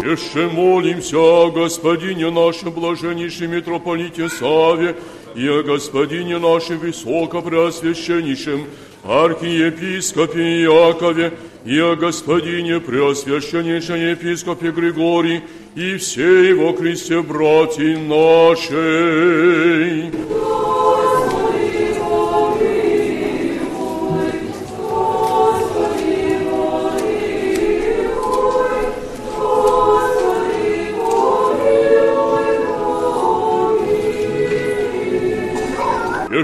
Еще 0.06 0.48
молимся 0.48 1.18
о 1.18 1.50
Господине 1.50 2.30
нашем 2.30 2.72
блаженнейшем 2.72 3.52
митрополите 3.52 4.30
Саве 4.30 4.96
и 5.36 5.48
о 5.48 5.64
Господине 5.64 6.38
нашем 6.38 6.80
высокопреосвященнейшем 6.80 8.66
архиепископе 9.04 10.64
Иакове 10.64 11.34
и 11.66 11.80
о 11.80 11.96
Господине 11.96 12.80
преосвященнейшем 12.80 13.96
епископе 13.96 14.72
Григории 14.72 15.44
и 15.76 15.98
всей 15.98 16.54
во 16.54 16.74
Христе 16.74 17.22
братья 17.22 17.98
нашей. 17.98 18.64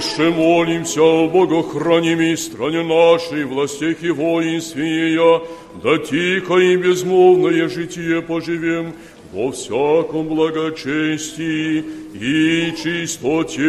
Еще 0.09 0.31
молимся 0.31 1.03
о 1.03 1.27
Богохранимой 1.29 2.35
стране 2.35 2.81
нашей, 2.81 3.45
властях 3.45 4.01
и 4.01 4.09
воинстве 4.09 5.11
ее, 5.11 5.43
да 5.83 5.99
тихо 5.99 6.57
и 6.57 6.75
безмолвное 6.77 7.69
житие 7.69 8.23
поживем 8.23 8.95
во 9.31 9.51
всяком 9.51 10.27
благочестии 10.27 11.85
и 12.15 12.73
чистоте. 12.75 13.59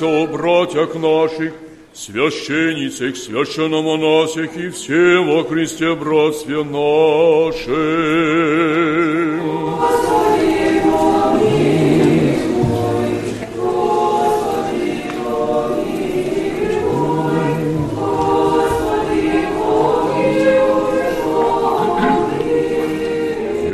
Молимся 0.00 0.06
о 0.06 0.26
братьях 0.26 0.94
наших, 0.94 1.52
священницах, 1.92 3.16
священномонасях 3.16 4.56
и 4.56 4.70
всем 4.70 5.28
во 5.28 5.44
Христе 5.44 5.94
братстве 5.94 6.64
нашем. 6.64 7.74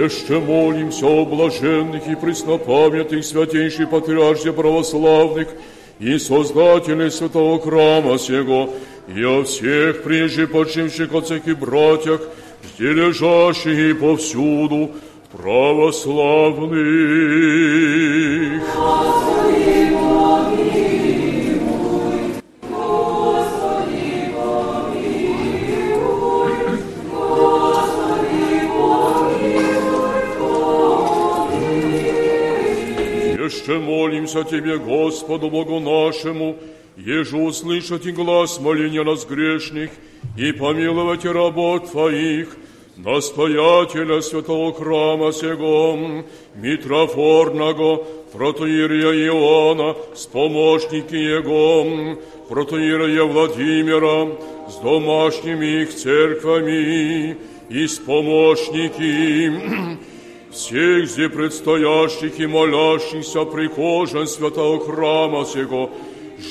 Еще 0.02 0.40
молимся 0.40 1.06
о 1.06 1.24
блаженных 1.24 2.08
и 2.08 2.14
преснопамятных 2.16 3.24
святейших 3.24 3.90
патриарших 3.90 4.54
православных 4.54 5.48
и 6.00 6.18
создателей 6.18 7.10
святого 7.10 7.60
храма 7.60 8.18
сего, 8.18 8.74
и 9.14 9.22
о 9.22 9.44
всех 9.44 10.02
прежде 10.02 10.46
почивших 10.46 11.12
отцах 11.14 11.46
и 11.46 11.52
братьях, 11.52 12.22
где 12.78 12.92
лежащих 12.92 13.78
и 13.78 13.92
повсюду 13.92 14.92
православных. 15.32 16.80
Еще 33.70 33.78
молимся 33.78 34.42
Тебе, 34.42 34.78
Господу 34.78 35.48
Богу 35.48 35.78
нашему, 35.78 36.56
еже 36.96 37.36
услышать 37.36 38.04
и 38.04 38.10
глаз 38.10 38.58
моления 38.58 39.04
нас 39.04 39.24
грешных 39.24 39.92
и 40.36 40.50
помиловать 40.50 41.24
работ 41.24 41.88
Твоих, 41.88 42.48
настоятеля 42.96 44.22
святого 44.22 44.74
храма 44.74 45.32
сего, 45.32 46.24
Митрофорного, 46.56 48.04
протоиерея 48.32 49.28
Иоанна, 49.28 49.94
с 50.16 50.26
помощники 50.26 51.14
Его, 51.14 52.18
протоиерея 52.48 53.22
Владимира, 53.22 54.36
с 54.68 54.74
домашними 54.82 55.82
их 55.82 55.94
церквами 55.94 57.36
и 57.68 57.86
с 57.86 57.98
помощники 57.98 59.96
всех 60.52 61.08
зе 61.08 61.28
предстоящих 61.28 62.38
и 62.40 62.46
молящихся 62.46 63.44
прихожан 63.44 64.26
святого 64.26 64.84
храма 64.84 65.44
сего, 65.44 65.90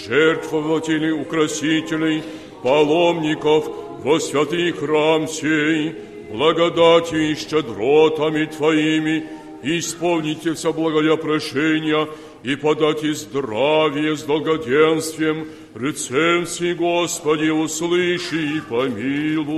жертвователей, 0.08 1.12
украсителей, 1.12 2.24
паломников 2.64 3.70
во 4.04 4.20
святый 4.20 4.72
храм 4.72 5.28
сей, 5.28 5.96
благодатью 6.32 7.32
и 7.32 7.36
щедротами 7.36 8.46
Твоими, 8.46 9.26
исполните 9.64 10.54
все 10.54 10.72
благая 10.72 11.16
прошения 11.18 12.08
и 12.44 12.56
подайте 12.56 13.14
здравие 13.14 14.16
с 14.16 14.24
долгоденствием, 14.24 15.48
рецензии 15.76 16.74
Господи, 16.74 17.50
услыши 17.50 18.58
и 18.58 18.62
помилуй. 18.62 19.50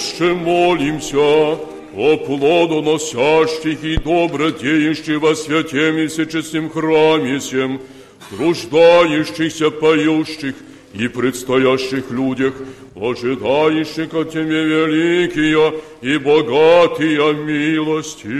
Еще 0.00 0.32
молимся 0.32 1.18
о 1.18 2.16
плодоносящих 2.16 3.84
и 3.84 3.96
добродеющих 3.98 5.20
во 5.20 5.34
святем 5.34 5.98
и 5.98 6.06
всечестном 6.06 6.70
храме 6.70 7.38
сем, 7.38 7.82
труждающихся, 8.30 9.70
поющих 9.70 10.54
и 10.94 11.06
предстоящих 11.06 12.10
людях, 12.10 12.54
ожидающих 12.96 14.14
от 14.14 14.32
Тебе 14.32 14.64
великие 14.64 15.74
и 16.00 16.16
богатые 16.16 17.34
милости. 17.34 18.30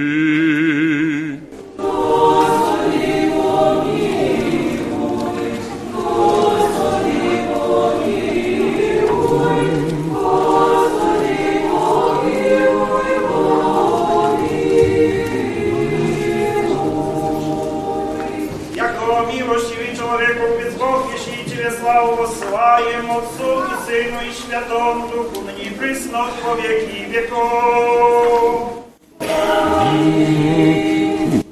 Сыну 23.90 24.20
и 24.20 24.32
Святому 24.32 25.08
Духу, 25.08 25.40
ныне 25.40 25.64
и 25.64 25.70
присно 25.70 26.28
во 26.44 26.54
веки 26.54 27.10
веков. 27.10 28.84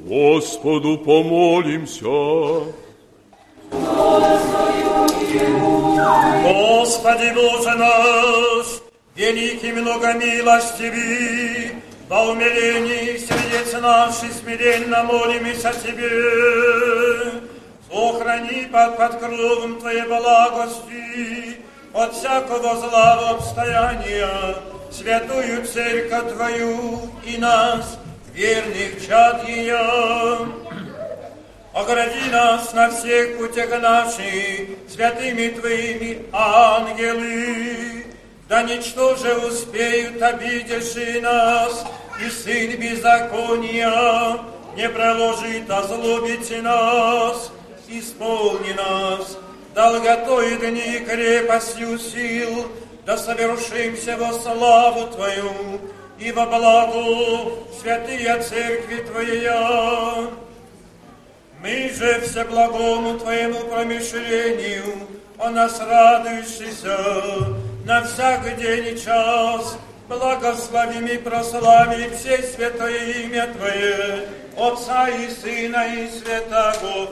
Господу 0.06 0.98
помолимся. 0.98 2.04
Господи 6.44 7.32
Боже 7.34 7.74
наш, 7.74 8.66
великий 9.16 9.72
много 9.72 10.12
милостивый, 10.12 11.72
во 12.08 12.22
умилении 12.30 13.16
сердец 13.16 13.72
наших 13.82 14.32
смиренно 14.32 15.02
молимся 15.02 15.72
Тебе. 15.84 17.32
Сохрани 17.90 18.68
под 18.70 18.96
подкровом 18.96 19.80
Твоей 19.80 20.02
благости 20.02 21.64
от 21.92 22.14
всякого 22.14 22.76
зла 22.76 23.30
обстояния 23.30 24.56
святую 24.90 25.66
церковь 25.66 26.32
Твою 26.32 27.00
и 27.24 27.36
нас, 27.38 27.98
верных 28.34 29.06
чад 29.06 29.48
ее. 29.48 30.48
Огради 31.74 32.30
нас 32.30 32.72
на 32.72 32.90
всех 32.90 33.38
путях 33.38 33.70
наших 33.80 34.68
святыми 34.88 35.48
Твоими 35.48 36.26
ангелы, 36.32 38.06
да 38.48 38.62
ничто 38.62 39.14
же 39.16 39.34
успеют 39.46 40.20
обидевшие 40.20 41.20
нас, 41.20 41.84
и 42.24 42.30
сын 42.30 42.80
беззакония 42.80 44.38
не 44.74 44.88
проложит 44.88 45.70
озлобить 45.70 46.62
нас, 46.62 47.52
исполни 47.88 48.72
нас, 48.72 49.36
долготой 49.74 50.56
дни 50.56 51.00
крепостью 51.00 51.98
сил, 51.98 52.66
да 53.06 53.16
совершимся 53.16 54.16
во 54.16 54.32
славу 54.32 55.06
Твою 55.12 55.80
и 56.18 56.32
во 56.32 56.46
благо 56.46 57.52
святые 57.80 58.40
церкви 58.42 59.04
Твоя. 59.10 60.28
Мы 61.62 61.90
же 61.90 62.20
всеблагому 62.20 63.18
Твоему 63.18 63.60
промышлению, 63.60 64.94
о 65.38 65.50
нас 65.50 65.80
радующийся, 65.80 66.98
на 67.84 68.02
всякий 68.02 68.60
день 68.60 68.94
и 68.94 68.98
час, 68.98 69.78
благословим 70.08 71.06
и 71.06 71.18
прославим 71.18 72.10
все 72.16 72.42
святое 72.42 73.24
имя 73.24 73.46
Твое, 73.56 74.28
Отца 74.56 75.08
и 75.08 75.28
Сына 75.30 75.86
и 75.94 76.08
Святого 76.10 77.08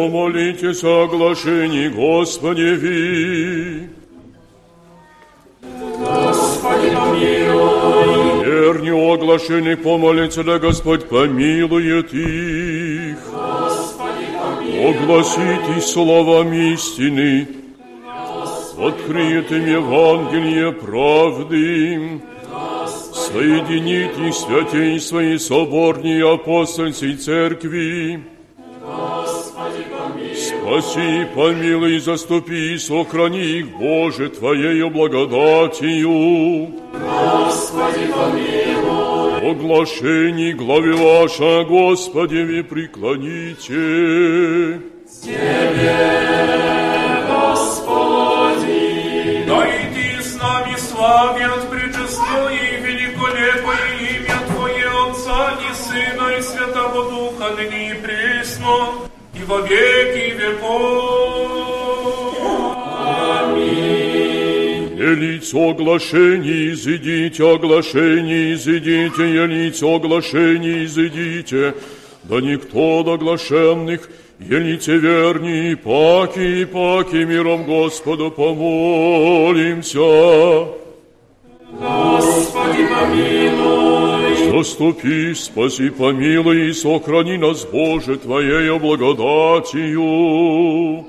Помолитесь 0.00 0.82
о 0.82 1.04
оглашении 1.04 1.88
Господеви. 1.88 3.90
Господи, 5.62 6.90
помилуй. 6.96 8.42
Верни 8.42 8.92
о 8.92 9.12
оглашении 9.12 9.74
помолится, 9.74 10.42
да 10.42 10.58
Господь 10.58 11.06
помилует 11.06 12.14
их. 12.14 13.18
Господи, 13.30 14.24
помилуй. 14.40 14.90
Огласите 14.90 15.80
словом 15.82 16.50
истины, 16.54 17.46
открыет 18.78 19.52
им 19.52 19.66
Евангелие 19.66 20.72
правды, 20.72 22.22
соедините 23.12 24.32
святей 24.32 24.98
своей 24.98 25.38
соборней 25.38 26.22
апостольской 26.22 27.16
церкви, 27.16 28.24
Господи. 28.80 29.39
Спаси, 30.70 31.26
помилуй, 31.34 31.98
заступи, 31.98 32.78
сохрани 32.78 33.58
их, 33.58 33.66
Боже, 33.76 34.28
Твоею 34.28 34.88
благодатью. 34.90 36.68
Господи, 36.92 38.06
помилуй. 38.14 39.50
Оглашений 39.50 40.52
главе 40.52 40.92
ваша, 40.92 41.64
Господеви, 41.64 42.62
преклоните. 42.62 43.80
Господи. 47.28 48.64
Да 49.48 49.66
иди 49.82 50.22
с 50.22 50.36
нами 50.40 50.76
славят 50.76 51.68
пречестное 51.68 52.54
и 52.54 52.80
великолепное 52.86 53.88
имя 54.14 54.38
Твое, 54.54 54.88
Отца 55.10 55.58
и 55.68 55.74
Сына 55.74 56.26
и 56.38 56.42
Святого 56.42 57.10
Духа, 57.10 57.56
ныне 57.56 57.90
и 57.90 57.94
пресно, 57.94 58.76
и 59.34 59.42
во 59.44 59.58
веки 59.62 60.29
Елиц 65.10 65.54
оглашений, 65.54 66.72
изыдите, 66.72 67.42
оглашений, 67.42 68.54
изыдите, 68.54 69.22
елиц 69.22 69.82
оглашений, 69.82 70.84
изыдите, 70.84 71.74
да 72.24 72.40
никто 72.40 73.02
до 73.02 73.14
оглашенных, 73.14 74.08
елице 74.38 74.96
верни, 74.98 75.74
паки, 75.74 76.64
паки, 76.64 77.24
миром 77.24 77.64
Господу 77.64 78.30
помолимся. 78.30 79.98
Господи, 81.72 82.86
помилуй. 82.86 83.59
Заступи, 84.50 85.32
спаси, 85.34 85.90
помилуй 85.90 86.70
и 86.70 86.72
сохрани 86.72 87.38
нас, 87.38 87.64
Боже, 87.64 88.16
Твоею 88.16 88.80
благодатью. 88.80 90.02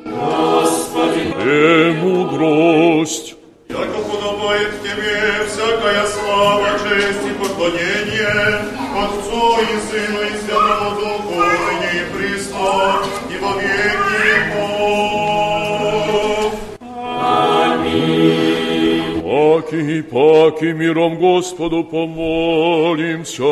Господи, 0.05 1.33
Премудрость, 1.41 3.35
Яко 3.67 3.99
подобает 4.09 4.71
Тебе 4.83 5.45
всякая 5.47 6.05
слава, 6.05 6.67
честь 6.83 7.25
и 7.29 7.33
поклонение, 7.39 8.61
Отцу 9.01 9.57
и 9.59 9.75
Сыну 9.89 10.21
паки, 19.71 20.01
паки, 20.01 20.73
миром 20.73 21.17
Господу 21.17 21.83
помолимся. 21.83 23.43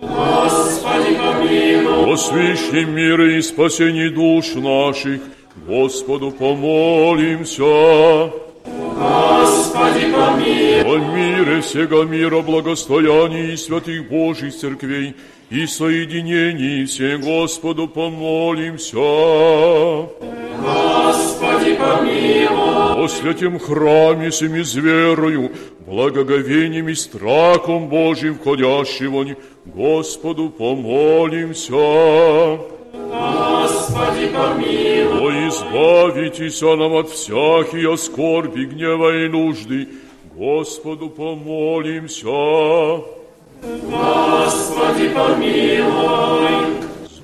Господи, 0.00 1.16
помилуй. 1.16 2.12
Освящи 2.14 2.84
мир 2.84 3.20
и 3.22 3.42
спасение 3.42 4.10
душ 4.10 4.54
наших, 4.54 5.20
Господу 5.66 6.30
помолимся. 6.32 7.62
Господи, 9.00 10.12
помилуй. 10.12 10.82
О 10.84 10.98
мире 10.98 11.60
всего 11.60 12.04
мира, 12.04 12.40
благостоянии 12.42 13.54
святых 13.56 14.08
Божьих 14.08 14.54
церквей 14.54 15.14
и 15.50 15.66
соединении 15.66 16.84
все 16.84 17.16
Господу 17.18 17.88
помолимся. 17.88 18.96
Господи, 20.60 21.74
помилуй. 21.76 23.04
О 23.04 23.08
святем 23.08 23.58
храме 23.58 24.30
семи 24.30 24.62
с 24.62 24.74
верою, 24.74 25.50
благоговением 25.86 26.88
и 26.88 26.94
страхом 26.94 27.88
Божьим 27.88 28.34
входящего, 28.34 29.36
Господу 29.64 30.50
помолимся. 30.50 31.70
Господи, 33.10 34.28
помилуй. 34.28 35.20
О, 35.20 35.48
избавитесь 35.48 36.62
нам 36.62 36.94
от 36.94 37.08
всякие 37.10 37.96
скорби, 37.96 38.66
гнева 38.66 39.24
и 39.24 39.28
нужды, 39.28 39.88
Господу 40.36 41.10
помолимся. 41.10 42.26
Господи, 43.62 45.08
помилуй. 45.08 46.50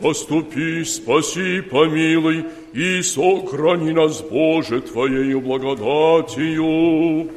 Заступи, 0.03 0.85
спаси, 0.85 1.61
помилуй 1.61 2.45
и 2.75 3.03
сохрани 3.03 3.93
нас, 3.93 4.21
Боже, 4.23 4.81
Твоею 4.81 5.41
благодатью. 5.41 7.31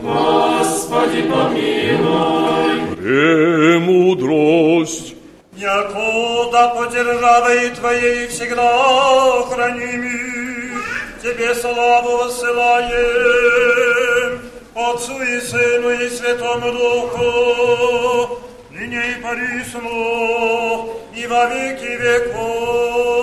Господи, 0.00 1.22
помилуй. 1.22 2.96
Премудрость, 2.96 5.14
Якуда 5.54 6.68
по 6.68 6.86
державе 6.86 7.70
Твоей 7.70 8.26
всегда 8.28 9.42
храними, 9.42 10.72
Тебе 11.22 11.54
славу 11.54 12.24
высылаем, 12.24 12.90
Отцу 14.74 15.22
и 15.22 15.40
Сыну 15.40 15.90
и 15.90 16.08
Святому 16.08 16.72
Духу, 16.72 18.40
ныне 18.70 19.12
и 19.12 19.14
присно, 19.20 20.86
и 21.14 21.26
во 21.26 21.44
веки 21.46 21.96
веков. 22.00 23.22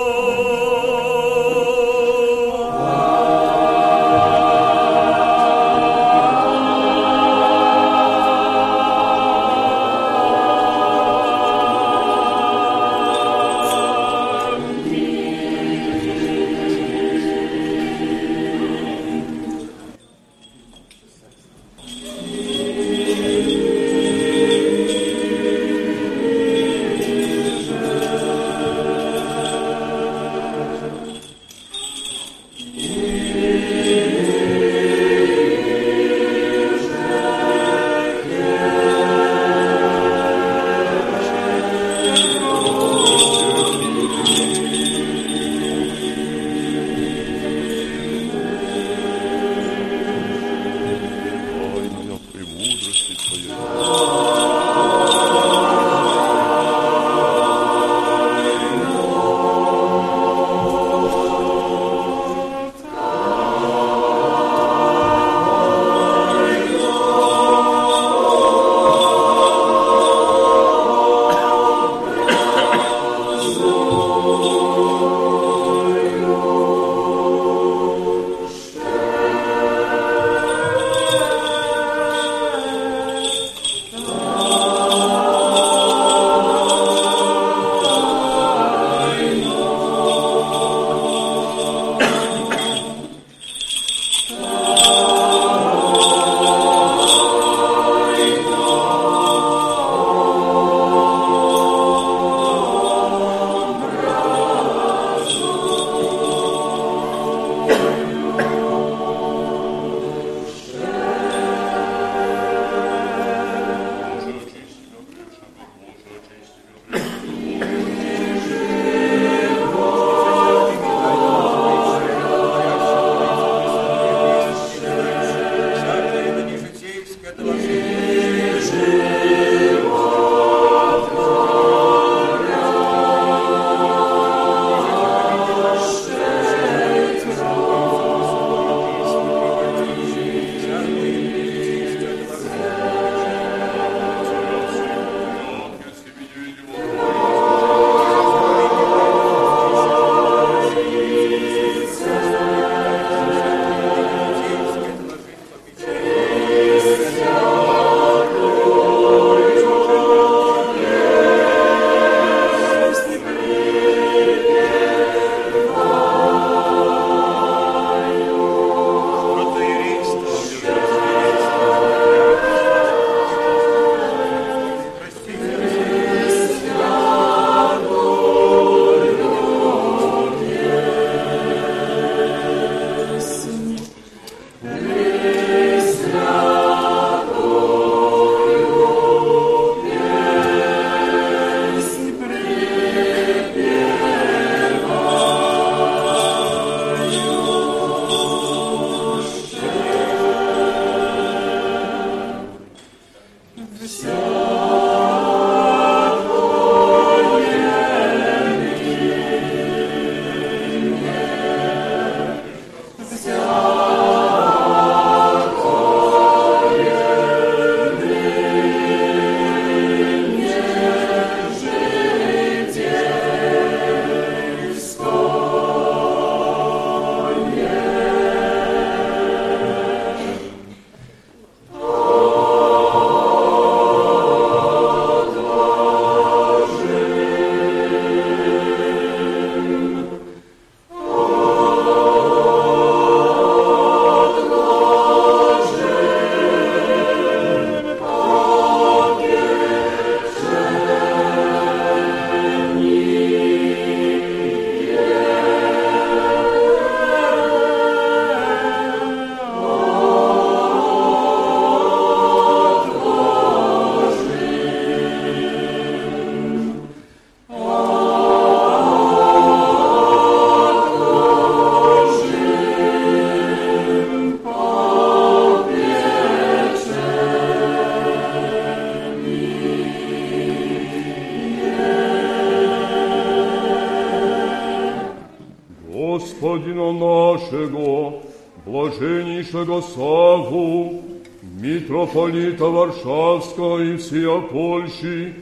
Варшавского 293.04 293.82
и 293.82 293.96
всея 293.96 294.40
Польши, 294.40 295.34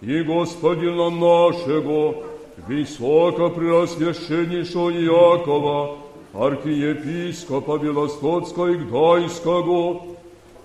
и 0.00 0.22
Господина 0.22 1.10
нашего, 1.10 2.22
высокопреосвященнейшего 2.66 4.88
Якова, 4.90 5.98
архиепископа 6.32 7.78
Белостоцкого 7.78 8.68
и 8.68 8.76
Гдайского, 8.76 10.02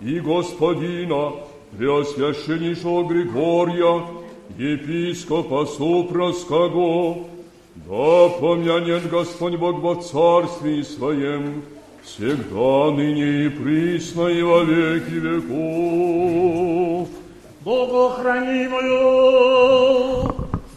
и 0.01 0.19
Господина 0.19 1.33
Преосвященнейшего 1.77 3.07
Григория, 3.07 4.05
епископа 4.57 5.65
Супровского, 5.65 7.25
да 7.75 8.29
помянет 8.39 9.09
Господь 9.09 9.55
Бог 9.55 9.79
во 9.79 9.95
Царстве 9.95 10.83
Своем, 10.83 11.63
всегда, 12.03 12.91
ныне 12.91 13.45
и 13.45 13.49
присно, 13.49 14.27
и 14.27 14.41
во 14.41 14.63
веки 14.63 15.13
веков. 15.13 16.28
Богохранимую 18.09 18.97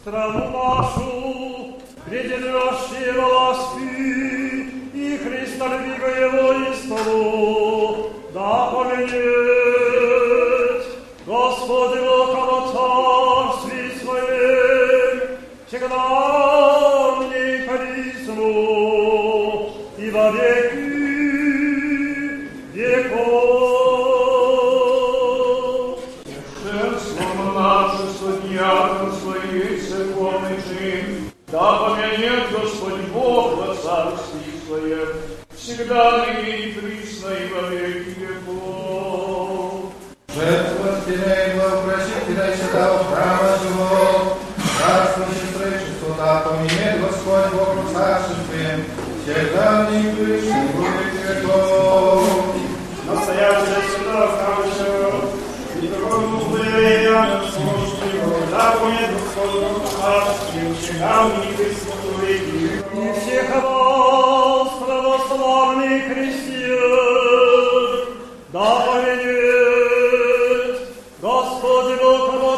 страну 0.01 0.51
нашу, 0.51 1.77
пределящие 2.05 3.13
власти 3.13 3.87
и 4.93 5.17
Христа 5.17 5.65
любиго 5.67 6.07
Его 6.07 6.45
истову, 6.71 7.62
и 61.42 61.56
присно 61.56 61.92
и 62.02 62.04
во 62.04 62.24
веки 62.24 62.56
веков. 62.56 62.92
И 62.94 63.20
всех 63.20 63.48
вас, 63.62 64.68
православный 64.84 66.00
христиан, 66.00 67.28
да 68.52 68.68
поменет 68.86 70.74
Господи 71.20 71.94
Бог 72.02 72.34
во 72.34 72.56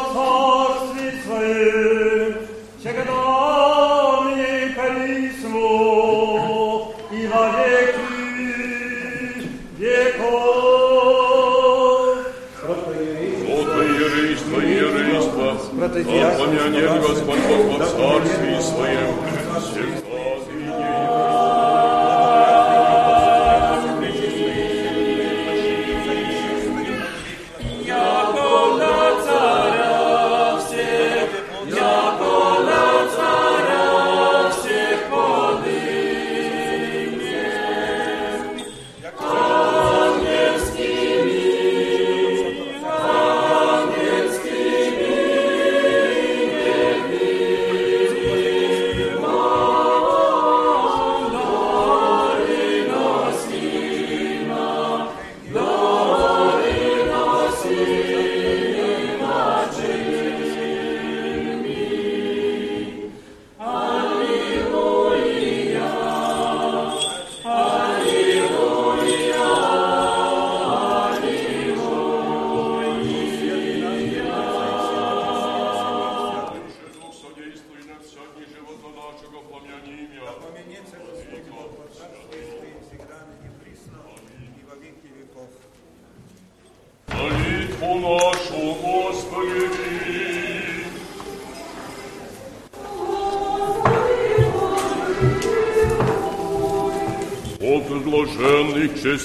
иерейство, 16.02 16.46
да 16.46 16.62
помянет 16.62 17.00
Господь 17.02 17.38
Бог 17.48 17.78
во 17.78 17.86
Царстве 17.86 18.60
Своем, 18.60 19.25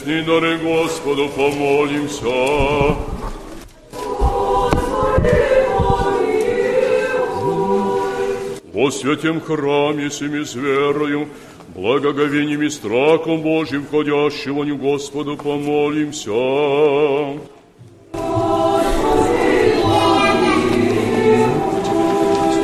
честный 0.02 0.24
дары 0.24 0.58
Господу 0.58 1.30
помолимся. 1.30 2.26
Во 8.74 8.90
святем 8.90 9.42
храме 9.42 10.10
семи 10.10 10.44
с 10.44 10.56
верою, 10.56 11.28
благоговением 11.76 12.64
и 12.64 12.70
страхом 12.70 13.42
Божьим, 13.42 13.86
входящего 13.86 14.64
в 14.64 14.78
Господу, 14.78 15.38
помолимся. 15.38 16.32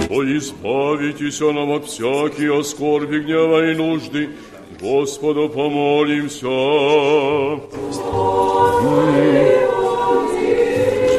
О, 0.09 0.23
избавитесь 0.23 1.39
нам 1.41 1.71
от 1.71 1.85
всякие 1.85 2.63
скорби, 2.63 3.19
гнева 3.19 3.71
и 3.71 3.75
нужды, 3.75 4.29
Господу 4.87 5.49
помолимся. 5.49 6.47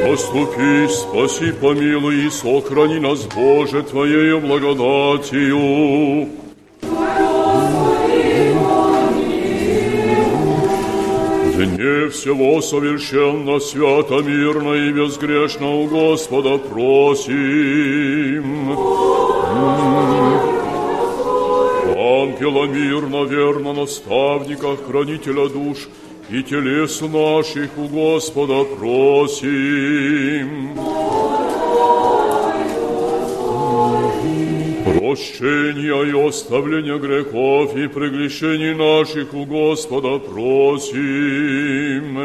Заступись, 0.07 0.95
спаси, 1.01 1.51
помилуй 1.51 2.25
и 2.25 2.29
сохрани 2.31 2.99
нас, 2.99 3.27
Боже, 3.35 3.83
Твоею 3.83 4.39
благодатью. 4.41 6.29
Дне 11.59 12.09
всего 12.09 12.61
совершенно, 12.61 13.59
свято, 13.59 14.21
мирно 14.23 14.73
и 14.73 14.91
безгрешно 14.91 15.81
у 15.81 15.85
Господа 15.87 16.57
просим. 16.57 17.99
Ангела 22.39 22.67
мирно, 22.67 23.25
верно, 23.25 23.73
наставника, 23.73 24.77
хранителя 24.77 25.49
душ 25.49 25.89
и 26.29 26.41
телес 26.41 27.01
наших 27.01 27.77
у 27.77 27.89
Господа 27.89 28.63
просим. 28.63 30.73
Прощения 34.85 36.03
и 36.03 36.27
оставления 36.27 36.97
грехов 36.97 37.75
и 37.75 37.87
прегрешений 37.87 38.73
наших 38.73 39.33
у 39.33 39.43
Господа 39.43 40.19
просим. 40.19 42.19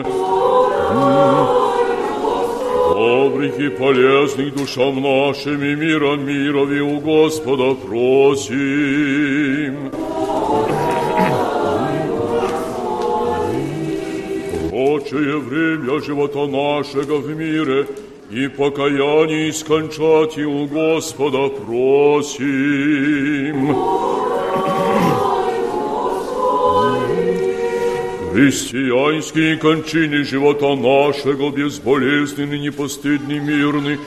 Добрых 2.95 3.59
и 3.59 3.69
полезных 3.69 4.55
душам 4.55 5.03
нашим 5.03 5.65
и 5.65 5.75
мира 5.75 6.15
мирови 6.15 6.81
у 6.81 7.01
Господа 7.01 7.75
просим. 7.75 10.04
Прочее 15.05 15.39
время 15.39 16.01
живота 16.01 16.47
нашего 16.47 17.19
в 17.19 17.29
мире 17.37 17.87
и 18.31 18.49
покаяние 18.49 19.53
скончать 19.53 20.39
у 20.39 20.67
Господа 20.67 21.49
просим. 21.49 22.45
Христианские 28.33 29.57
кончины 29.59 30.25
живота 30.25 30.75
нашего 30.75 31.51
безболезненный, 31.51 32.59
непостыдный, 32.59 33.39
мирный, 33.39 33.99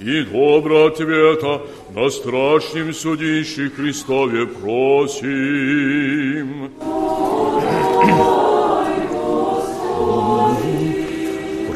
и 0.00 0.22
добро 0.22 0.86
ответа 0.86 1.62
на 1.94 2.10
страшном 2.10 2.92
судище 2.92 3.70
Христове 3.70 4.46
просим. 4.46 5.26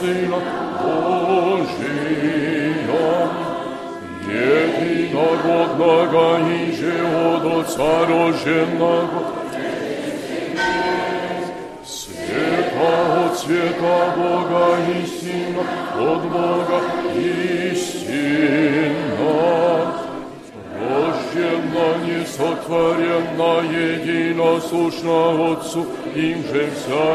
Сына 0.00 0.38
Божия, 0.80 1.98
единородного 5.08 6.28
и 6.48 6.70
Отца 7.58 7.94
рожденного, 8.06 9.20
Света 11.84 12.90
от 13.24 13.34
света 13.40 13.98
Бога 14.16 14.64
истина, 15.02 15.62
от 15.98 16.22
Бога 16.30 16.78
истина. 17.16 18.08
Рождена, 20.78 21.88
несотворена, 22.06 23.52
единосущна 23.66 25.18
Отцу, 25.52 25.82
им 26.14 26.38
же 26.44 26.62
вся 26.70 27.08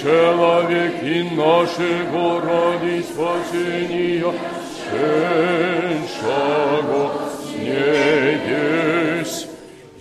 ради 0.00 0.02
человек 0.02 1.02
и 1.02 1.22
нашего 1.34 2.40
ради 2.40 3.02
спасения, 3.02 4.32
шеншаго 5.70 7.02
с 7.28 7.52
небес. 7.58 9.32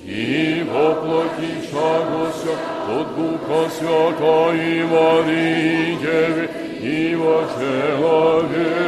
И 0.04 0.66
воплотившегося 0.72 2.54
от 2.88 3.08
Духа 3.16 3.62
Свята 3.78 4.40
и 4.56 4.84
Марии 4.84 5.98
Девы, 6.02 6.46
и 6.82 7.16
во 7.16 7.38
человечеся, 7.56 8.80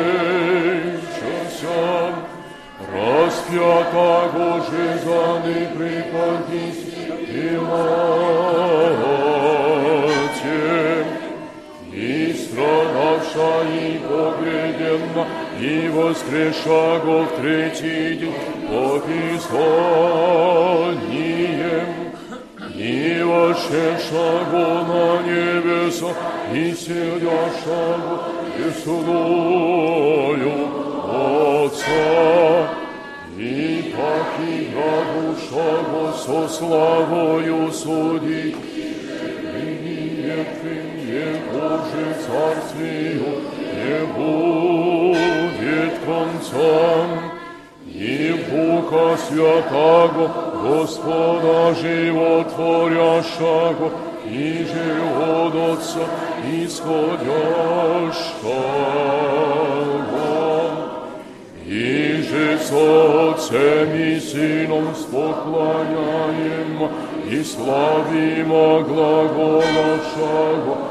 распятого 2.94 4.50
же 4.66 4.86
за 5.04 5.24
неприпадись 5.48 6.82
страдавша 13.32 13.64
и 13.68 14.00
погребенна, 14.00 15.28
и 15.60 15.90
воскрешаго 15.90 17.24
в 17.24 17.28
третий 17.42 18.16
день. 18.16 18.34
По 18.68 19.00
Писаниям, 19.00 19.60
и 22.76 23.24
вошедшаго 23.24 24.66
на 24.88 25.22
небеса, 25.24 26.12
и 26.54 26.74
сидящаго 26.74 28.16
Иисудою 28.58 29.48
Отца, 31.66 32.70
и 33.38 33.94
покида 33.96 34.94
душаго 35.14 36.04
со 36.18 36.40
славою 36.48 37.72
судить, 37.72 38.56
Боже 41.62 42.18
царствию 42.26 43.46
не 43.60 44.00
будет 44.16 45.94
конца. 46.00 47.06
И 47.86 48.34
Духа 48.50 49.06
Святаго, 49.28 50.26
Господа 50.64 51.76
животворящего, 51.76 53.88
и 54.26 54.66
живот 54.74 55.54
Отца 55.74 56.06
исходящего. 56.52 58.62
И 61.68 62.24
же 62.24 62.58
с 62.58 62.72
Отцем 62.72 63.96
и 63.96 64.20
Сыном 64.20 64.96
споклоняем 64.96 66.90
и 67.30 67.44
славим 67.44 68.50
глаголашего 68.84 70.91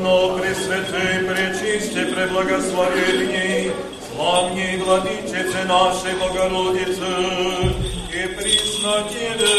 Изрядно 0.05 0.38
Пресвятый, 0.38 1.26
Пречисте, 1.28 2.05
Преблагословенней, 2.05 3.72
славней 4.13 4.78
Владычице 4.78 5.63
нашей 5.65 6.13
Богородицы 6.19 7.01
и 8.13 8.28
Преснотире 8.36 9.55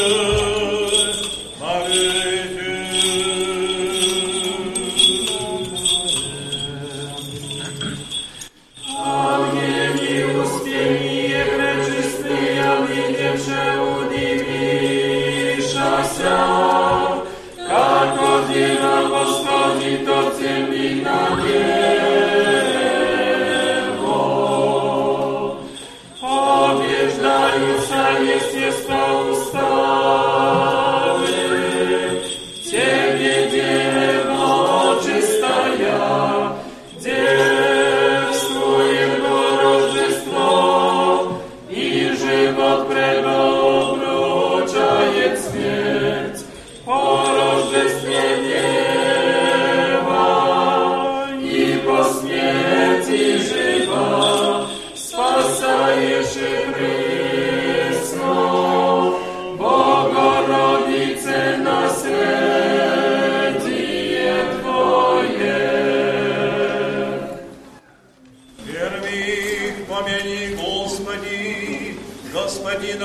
Марии. 1.60 2.65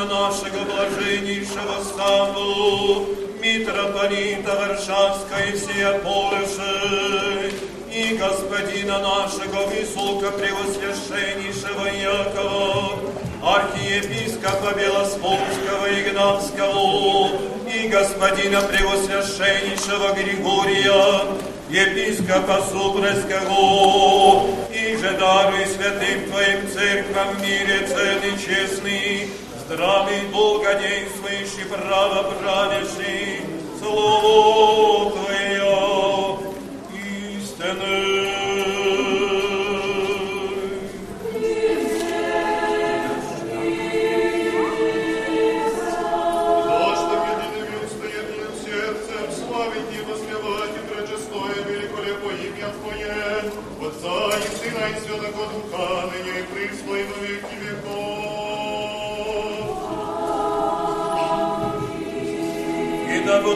Господина 0.03 0.07
нашего 0.07 0.65
блаженнейшего 0.65 1.85
стану, 1.85 3.07
митрополита 3.41 4.57
Варшавской 4.57 5.53
всея 5.53 6.01
Польши, 6.01 7.53
и 7.93 8.17
Господина 8.17 8.99
нашего 8.99 9.67
высокопревосвященнейшего 9.67 11.87
Якова, 11.87 12.99
архиепископа 13.43 14.75
Белоспольского 14.77 15.89
Игнатского, 15.89 17.39
и 17.73 17.87
Господина 17.89 18.63
превосвященнейшего 18.63 20.15
Григория, 20.15 21.27
епископа 21.71 22.61
Супроского, 22.73 24.47
и 24.73 24.97
же 24.97 25.13
даруй 25.19 25.67
святым 25.67 26.25
Твоим 26.31 26.69
церквам 26.71 27.37
в 27.37 27.43
мире 27.43 27.87
целый, 27.87 28.37
честный, 28.39 29.29
здравый, 29.73 30.21
долгодействующий, 30.31 31.65
правоправящий, 31.65 33.41
Слово 33.79 34.72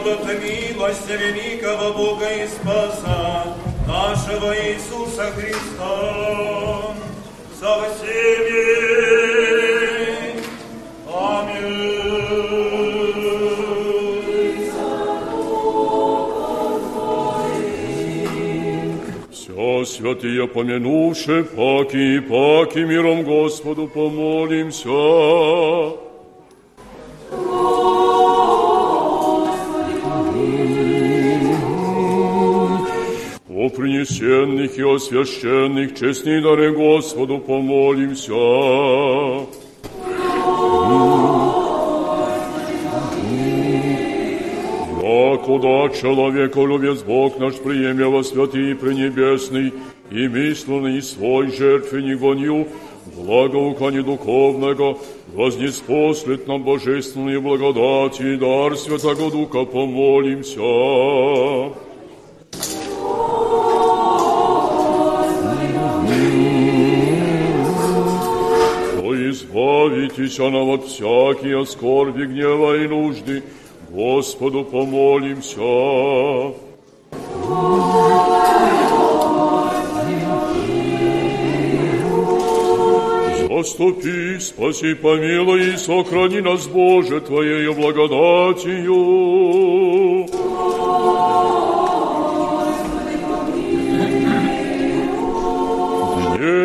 Милость 0.07 1.09
великого 1.09 1.91
Бога 1.93 2.31
и 2.31 2.47
Спаса 2.47 3.43
нашего 3.85 4.55
Иисуса 4.55 5.29
Христа 5.31 6.93
со 7.59 7.89
всеми. 7.89 8.63
Аминь. 11.13 11.97
Все 19.29 19.83
святые 19.85 20.47
помянувши, 20.47 21.43
паки 21.43 22.15
и 22.15 22.19
паки 22.21 22.79
миром 22.79 23.23
Господу 23.23 23.87
помолимся. 23.87 26.06
Принесенных 34.77 34.77
и 34.77 34.83
освященных 34.83 35.95
честных 35.95 36.43
дары 36.43 36.73
Господу 36.73 37.39
помолимся. 37.39 38.33
Якуда 45.37 45.95
человеколюбец 45.95 47.03
Бог 47.03 47.39
наш 47.39 47.55
приеме 47.55 48.05
во 48.05 48.23
святый 48.23 48.71
и 48.71 48.73
пренебесный, 48.73 49.73
и 50.11 50.27
мисленный 50.27 51.01
свой 51.01 51.55
жертвенник 51.55 52.19
воню, 52.19 52.67
благоукани 53.15 54.01
духовного, 54.01 54.97
вознеспослет 55.33 56.47
нам 56.47 56.63
божественные 56.63 57.39
благодати 57.39 58.33
и 58.33 58.37
дар 58.37 58.75
Святого 58.75 59.31
Духа 59.31 59.65
помолимся. 59.65 61.77
Нам 70.17 70.69
от 70.69 70.85
всякие 70.85 71.65
скорби, 71.65 72.25
гнева 72.25 72.83
и 72.83 72.87
нужды, 72.87 73.43
Господу 73.89 74.65
помолимся. 74.65 75.61
Заступи, 83.47 84.39
спаси, 84.39 84.95
помилуй 84.95 85.73
и 85.73 85.77
сохрани 85.77 86.41
нас, 86.41 86.67
Боже, 86.67 87.21
Твоею 87.21 87.73
благодатью. 87.73 89.86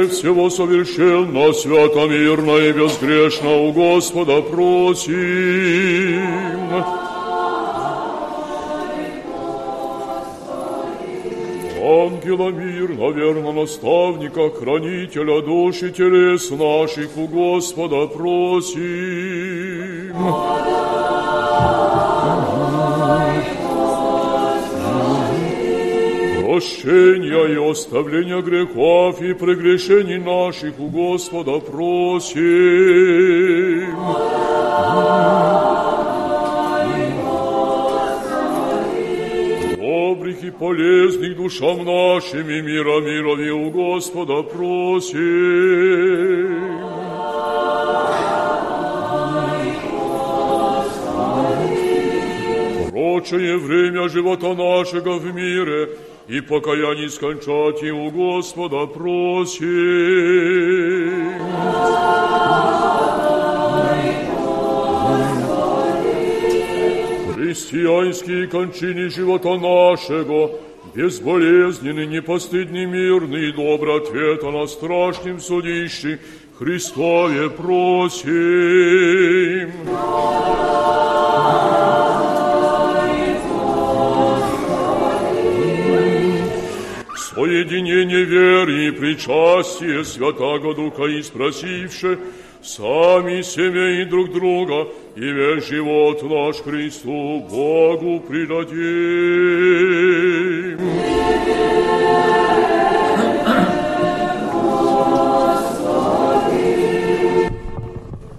всего 0.08 0.50
совершенно, 0.50 1.52
свято, 1.52 2.06
мирно 2.06 2.58
и 2.58 2.72
безгрешно 2.72 3.56
у 3.56 3.72
Господа 3.72 4.42
просим. 4.42 5.12
Ангела 11.84 12.50
мирно, 12.50 13.10
верно 13.10 13.52
наставника, 13.52 14.50
хранителя 14.50 15.42
души 15.42 15.90
телес 15.90 16.50
наших 16.50 17.16
у 17.16 17.26
Господа 17.26 18.06
просим. 18.06 20.12
Господа! 20.12 20.81
Прощения 26.52 27.46
и 27.46 27.70
оставления 27.70 28.42
грехов 28.42 29.22
и 29.22 29.32
прегрешений 29.32 30.18
наших 30.18 30.78
у 30.78 30.88
Господа 30.88 31.60
просим. 31.60 32.42
Добрых 39.78 40.44
и 40.44 40.50
полезных 40.50 41.36
душам 41.38 41.86
нашим 41.86 42.50
и 42.50 42.60
мира 42.60 43.00
мирови 43.00 43.50
у 43.50 43.70
Господа 43.70 44.42
просим. 44.42 45.22
Прочее 52.90 53.56
время 53.56 54.06
живота 54.10 54.52
нашего 54.52 55.18
в 55.18 55.34
мире 55.34 55.88
и 56.28 56.40
покаяние 56.40 57.08
скончать 57.08 57.82
и 57.82 57.90
у 57.90 58.10
Господа 58.10 58.86
просим. 58.86 59.66
Христианские 67.34 68.46
кончины 68.46 69.10
живота 69.10 69.58
нашего, 69.58 70.52
безболезненный, 70.94 72.06
непостыдный, 72.06 72.86
мирный 72.86 73.48
и 73.50 73.52
добрый 73.52 73.96
ответа 73.98 74.50
на 74.50 74.66
страшном 74.66 75.40
судище 75.40 76.18
Христове 76.58 77.50
просим. 77.50 78.32
Соединение 87.34 88.24
веры 88.24 88.88
и 88.88 88.90
причастие 88.90 90.04
Святаго 90.04 90.74
Духа 90.74 91.04
и 91.04 91.22
спросивши, 91.22 92.18
сами 92.62 93.40
семей 93.40 94.04
друг 94.04 94.32
друга, 94.34 94.86
и 95.16 95.20
весь 95.20 95.66
живот 95.66 96.22
наш 96.22 96.56
Христу 96.56 97.40
Богу 97.48 98.20
предадим. 98.20 98.78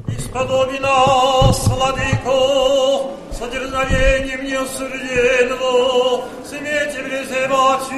Исподоби 0.07 0.77
нас, 0.77 1.67
Владыко, 1.67 3.09
содерзновением 3.31 4.45
неосужденного, 4.45 6.25
смейте 6.45 7.01
призывать 7.01 7.89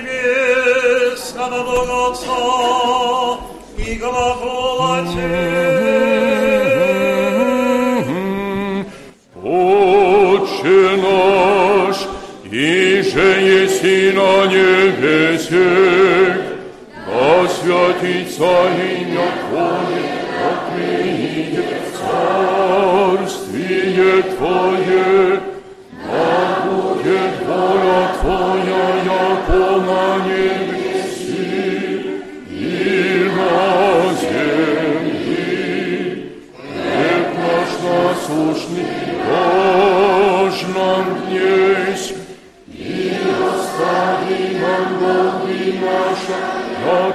Тебе 0.00 1.12
небесного 1.12 1.62
Бога 1.62 1.96
Отца 2.08 3.38
и 3.76 3.94
глаголате. 3.96 5.36
Отче 9.42 10.82
наш, 11.04 11.96
иже 12.50 13.32
еси 13.62 14.12
на 14.12 14.32
небесе, 14.46 15.70
да 17.06 17.48
святится 17.48 18.52
имя 18.76 18.89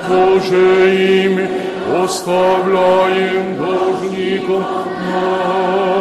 яко 0.09 0.39
им 0.85 1.39
оставляем 2.03 3.57
должником 3.57 4.63
нашим. 5.11 5.95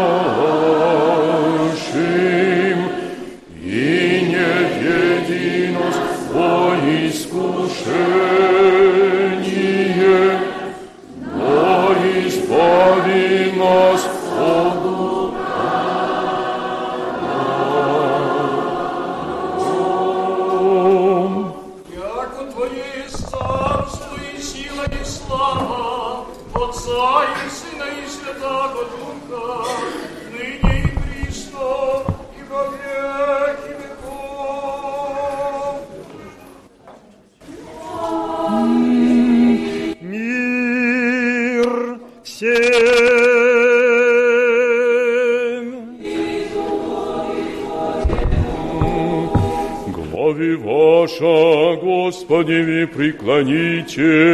Преклоните. 53.25 54.34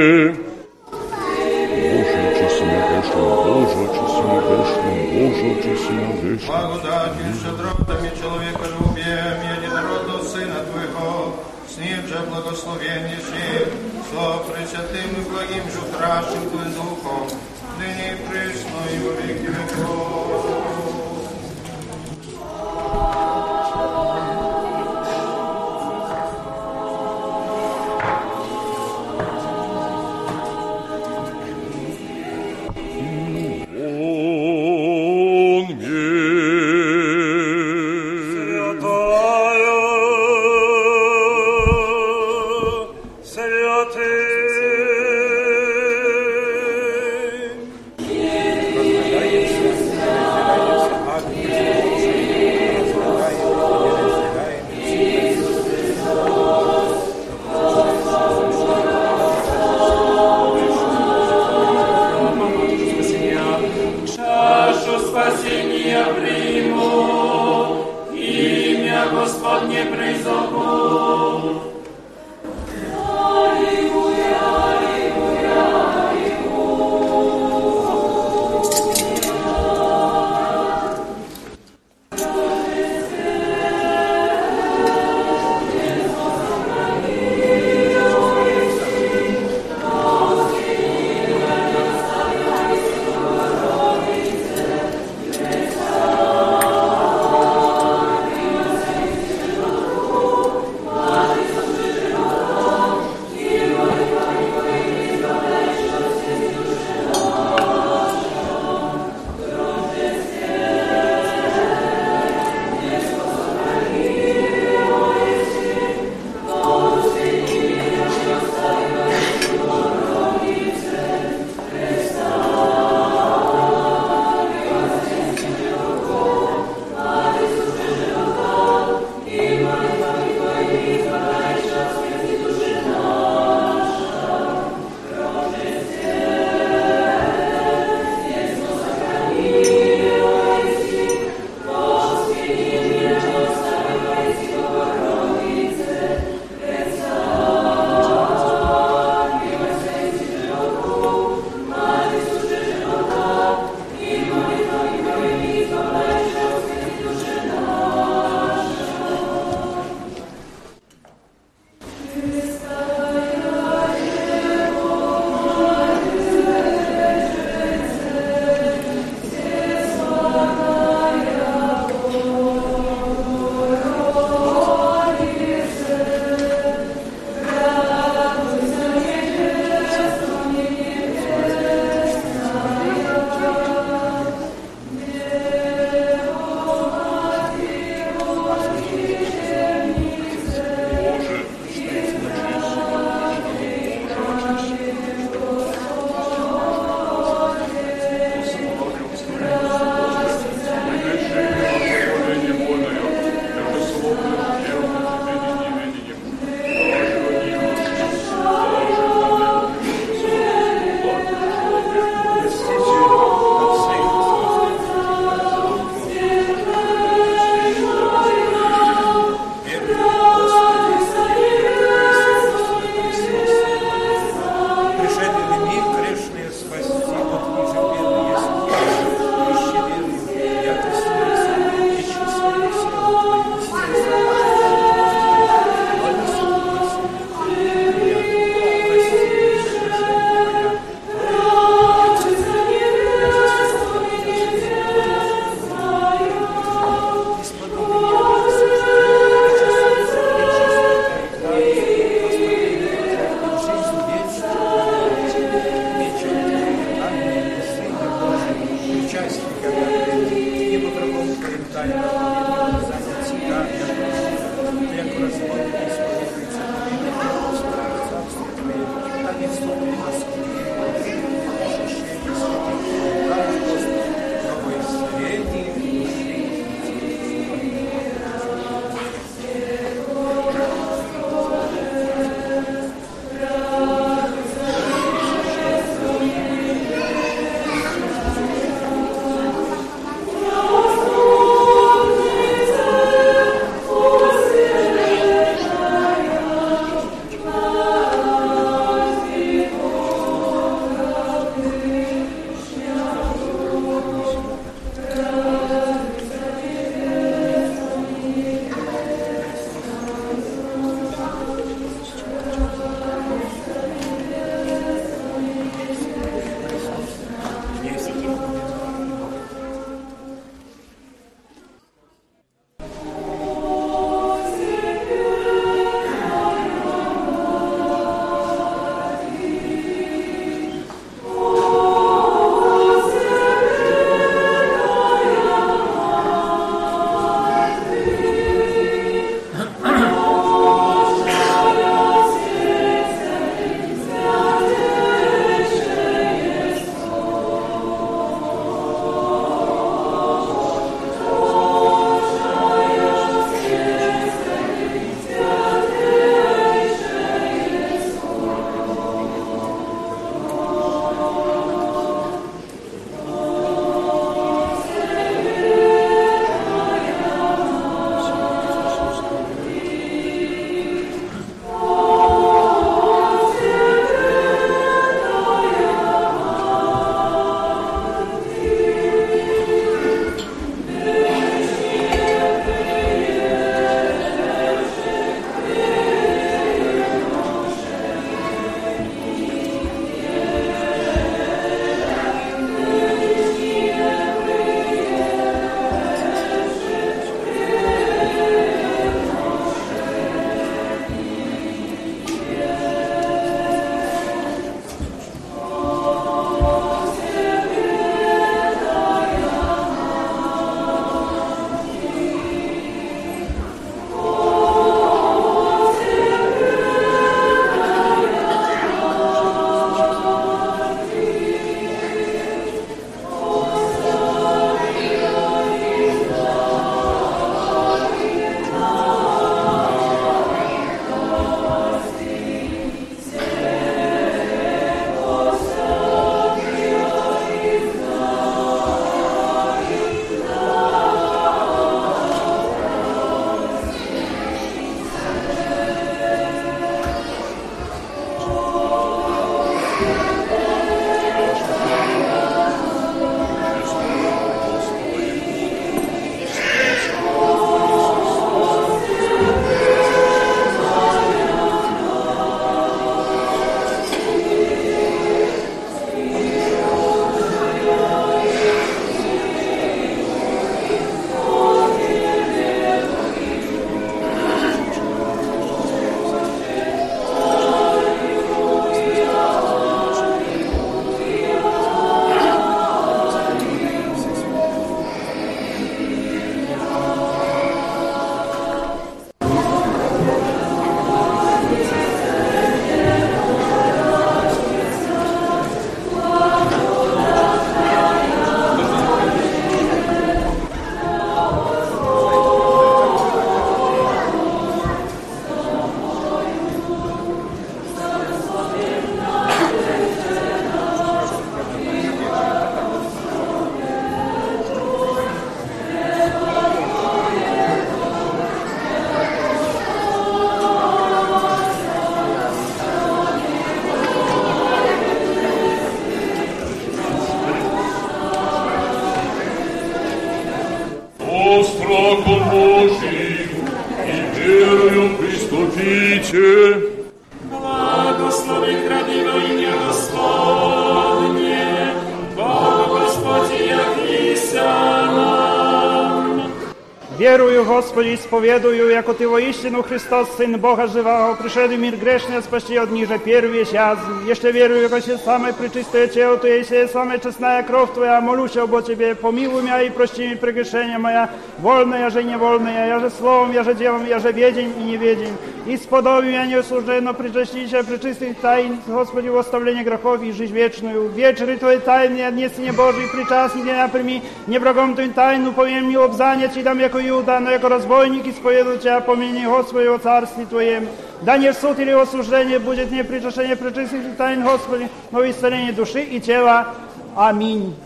Господи, 548.01 548.17
споведую, 548.17 548.89
яко 548.89 549.13
Ты 549.13 549.29
воистину 549.29 549.83
Христос, 549.83 550.29
Сын 550.39 550.59
Бога 550.59 550.87
живого, 550.87 551.35
пришедший 551.35 551.77
в 551.77 551.81
мир 551.81 551.97
грешный, 551.97 552.39
а 552.39 552.43
спасти 552.43 552.75
от 552.75 552.91
ниже 552.91 553.19
первый 553.19 553.67
час. 553.67 553.99
Еще 554.27 554.53
верую, 554.53 554.81
яко 554.81 555.03
се 555.03 555.19
самое 555.19 555.53
пречистое 555.53 556.07
тело 556.07 556.39
Твое, 556.39 556.65
се 556.65 556.89
самая 556.89 557.19
честная 557.19 557.63
кровь 557.63 557.93
Твоя, 557.93 558.23
молюсь 558.23 558.57
об 558.57 558.71
Тебе, 558.87 559.15
помилуй 559.15 559.63
меня 559.63 559.83
и 559.83 559.91
прости 559.91 560.27
мне 560.27 560.37
прегрешения 560.37 560.99
моя, 560.99 561.29
вольная, 561.59 562.01
я 562.01 562.09
же 562.11 562.23
невольная, 562.23 562.87
я 562.87 563.01
же 563.01 563.11
словом, 563.11 563.53
я 563.53 563.65
же 563.65 563.75
делом, 563.75 564.07
я 564.07 564.19
же 564.19 564.33
ведень 564.33 564.73
и 564.79 564.83
неведень. 564.83 565.37
И 565.71 565.77
сподобию 565.77 566.33
я 566.33 566.47
неослуженно 566.47 567.15
причастися 567.15 567.85
пречистых 567.85 568.37
тайн, 568.41 568.81
Господи, 568.89 569.29
в 569.29 569.37
оставление 569.37 569.85
грехов 569.85 570.21
и 570.21 570.33
жизнь 570.33 570.53
вечную. 570.53 571.09
Вечери 571.11 571.55
Твоей 571.55 571.79
тайны, 571.79 572.23
отнесение 572.23 572.73
Божий, 572.73 573.07
причастник 573.07 573.67
я 573.67 573.87
прими, 573.87 574.21
небрагом 574.49 574.97
Твоим 574.97 575.13
тайну, 575.13 575.53
повем 575.53 575.85
мне 575.85 575.97
обзанять, 575.97 576.57
и 576.57 576.63
дам 576.65 576.81
яко 576.81 576.99
Иуда, 577.09 577.39
но 577.39 577.53
яко 577.53 577.69
разбойник 577.69 578.27
исповеду 578.27 578.79
Тебя, 578.79 579.01
помяни 579.01 579.47
Господи 579.47 579.87
о 579.87 579.99
царстве 579.99 580.45
Твоем. 580.45 580.89
Да 581.23 581.39
не 581.39 581.53
в 581.53 581.57
суд 581.57 581.79
или 581.79 581.93
осуждение 581.93 582.59
будет 582.59 582.91
не 582.91 583.05
причащение 583.05 583.55
пречистых 583.55 584.17
тайн, 584.17 584.43
Господи, 584.43 584.89
но 585.13 585.25
исцеление 585.31 585.73
души 585.73 586.01
и 586.01 586.19
тела. 586.19 586.75
Аминь. 587.15 587.77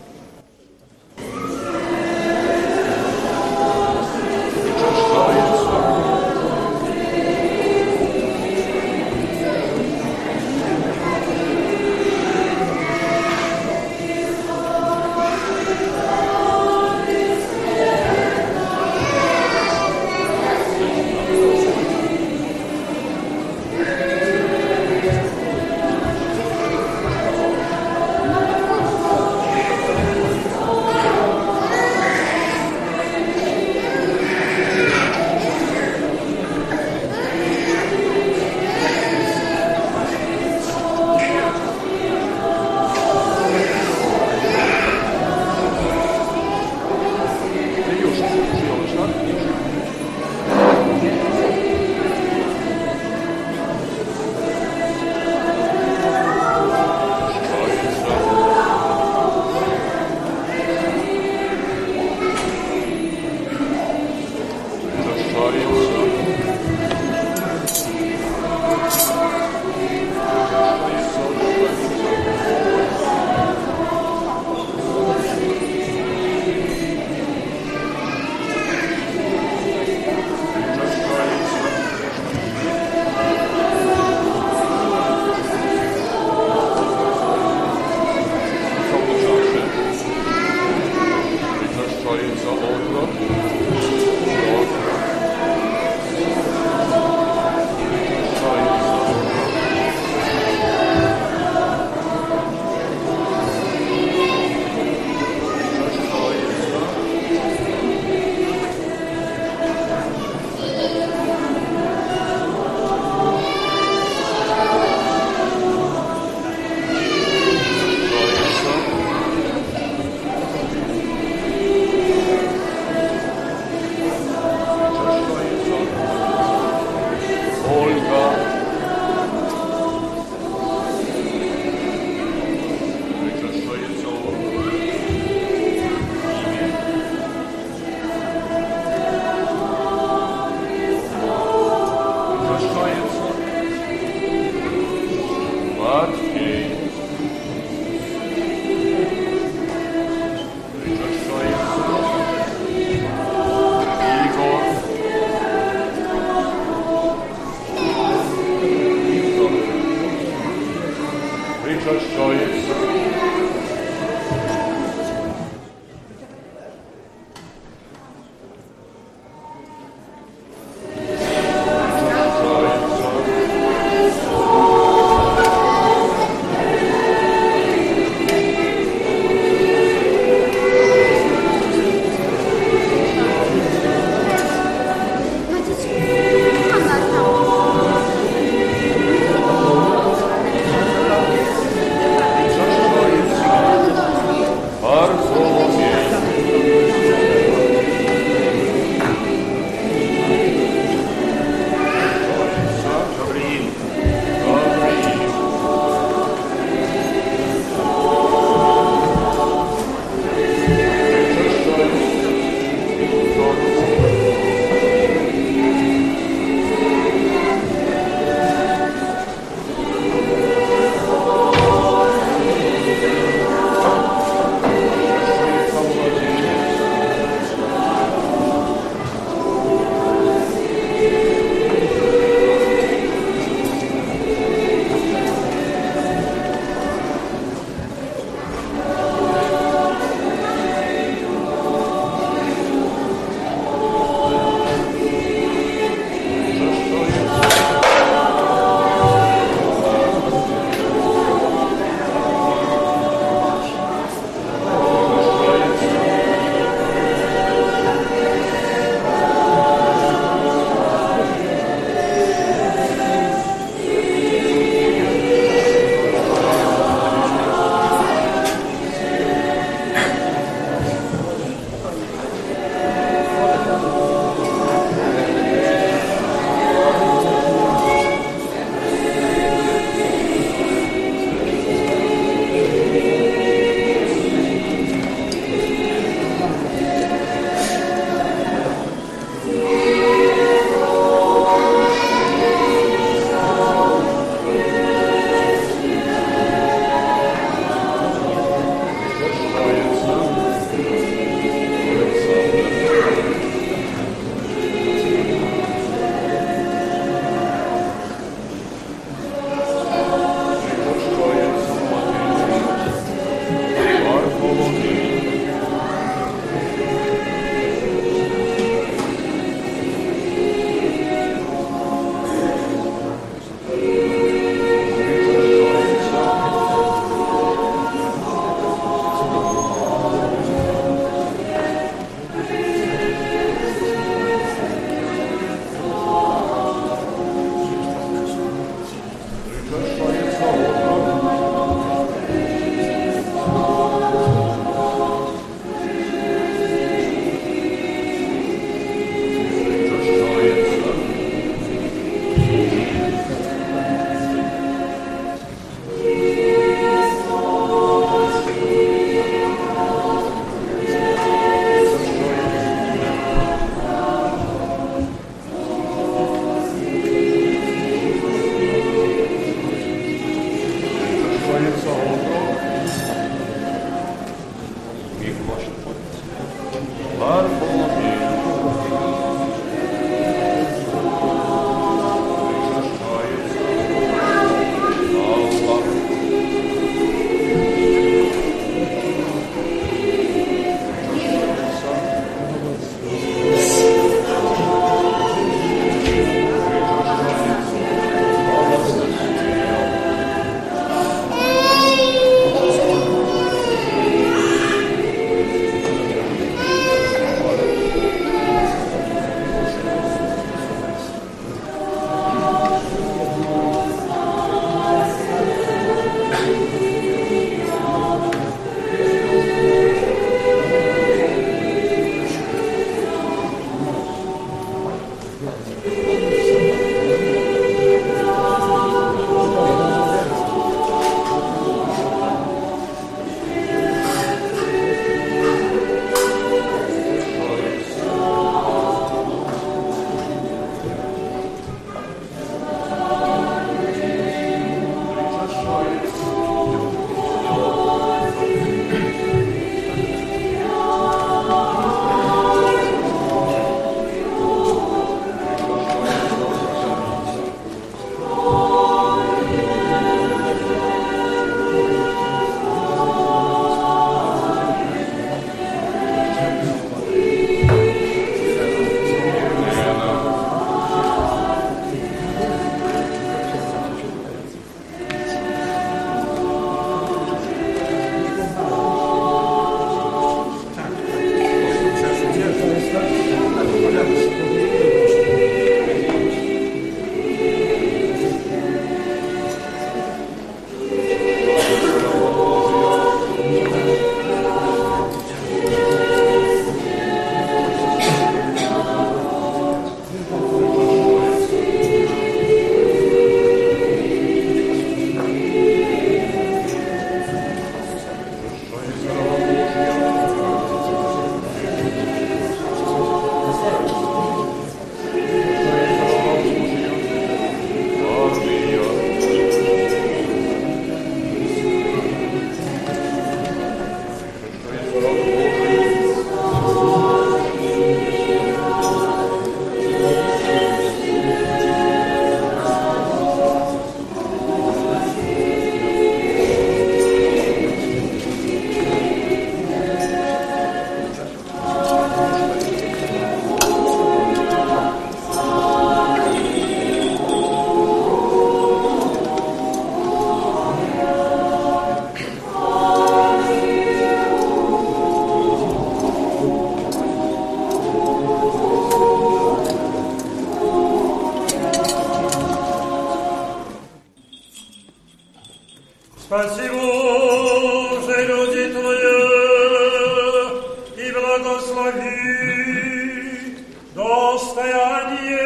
nostre 574.07 574.61
adie 574.73 575.44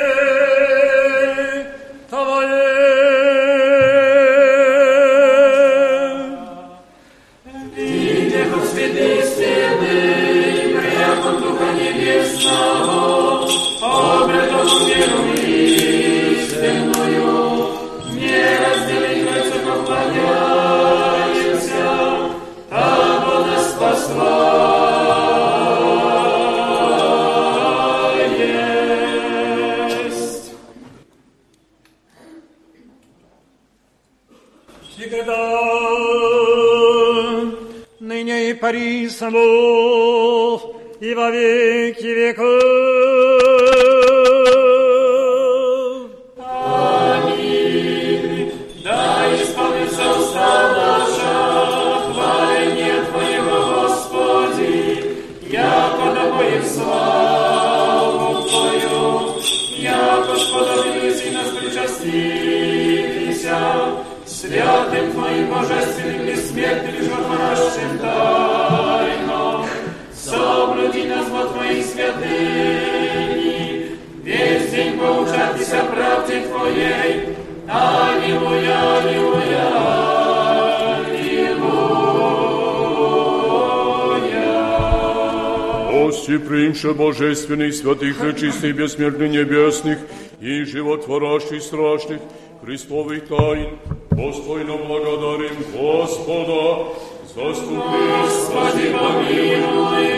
божественных, 86.99 87.73
святых, 87.73 88.21
нечистых, 88.21 88.75
бессмертных, 88.75 89.31
небесных 89.31 89.99
и 90.41 90.65
животворящих, 90.65 91.63
страшных, 91.63 92.19
Христовых 92.61 93.25
тайн, 93.29 93.79
достойно 94.11 94.75
благодарим 94.75 95.55
Господа, 95.73 96.93
заступи, 97.33 98.03
Господи, 98.21 98.87
помилуй, 98.99 100.09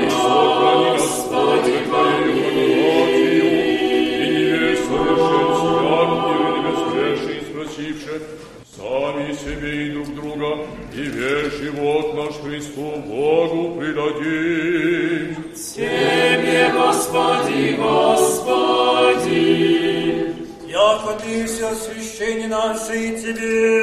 Господи, 0.97 1.77
помилуй. 1.91 3.21
и 4.21 4.33
не 4.33 4.75
совершен 4.87 5.49
свят, 5.61 6.11
и 6.25 6.57
безгрешный, 6.65 7.41
спросивши, 7.47 8.15
сами 8.75 9.33
себе 9.33 9.71
и 9.85 9.91
друг 9.91 10.09
друга, 10.15 10.49
и 10.95 11.01
весь 11.03 11.53
живот 11.59 12.15
наш 12.15 12.33
Христу 12.43 12.87
Богу 13.05 13.79
предадим. 13.79 14.60
Наши 22.71 23.11
Тебе, 23.17 23.80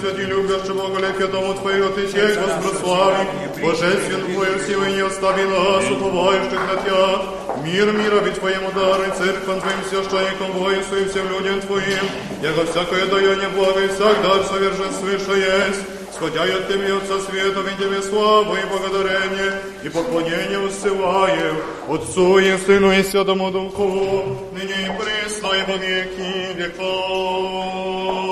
святи 0.00 0.22
любящий 0.22 0.72
Бога, 0.72 1.00
леке 1.00 1.26
дому 1.26 1.54
Твоего, 1.54 1.88
Ты 1.90 2.08
сей 2.08 2.36
воспрослави, 2.36 3.26
Божествен 3.62 4.32
Твою 4.32 4.58
силой 4.66 4.92
не 4.92 5.00
остави 5.00 5.44
нас, 5.44 5.90
уповающих 5.90 6.60
на 6.68 6.76
Тебя, 6.82 7.22
мир 7.64 7.92
мира 7.92 8.20
ведь 8.24 8.38
Твоему 8.38 8.70
даруй, 8.72 9.10
церквам 9.16 9.60
Твоим 9.60 9.82
священникам, 9.88 10.52
воинству 10.52 10.96
и 10.96 11.08
всем 11.08 11.28
людям 11.30 11.60
Твоим, 11.60 12.04
яко 12.42 12.64
всякое 12.70 13.06
даяние 13.06 13.48
блага 13.48 13.80
и 13.80 13.88
всяк 13.88 14.22
дар 14.22 14.44
совершенствующий 14.44 15.40
есть, 15.40 15.82
Сходя 16.14 16.44
от 16.44 16.68
Тебе, 16.68 16.96
Отца 16.96 17.18
Света, 17.28 17.60
в 17.60 17.76
Тебе 17.76 18.00
славу 18.00 18.54
и 18.54 18.64
благодарение, 18.66 19.60
и 19.82 19.88
поклонение 19.88 20.60
воссылаем 20.60 21.56
Отцу 21.88 22.38
и 22.38 22.56
Сыну 22.58 22.92
и 22.92 23.02
Святому 23.02 23.50
Духу, 23.50 24.38
ныне 24.52 24.74
и 24.86 24.90
пресно 24.96 25.48
и 25.48 25.62
во 25.66 25.76
веки 25.76 26.54
веков. 26.54 28.27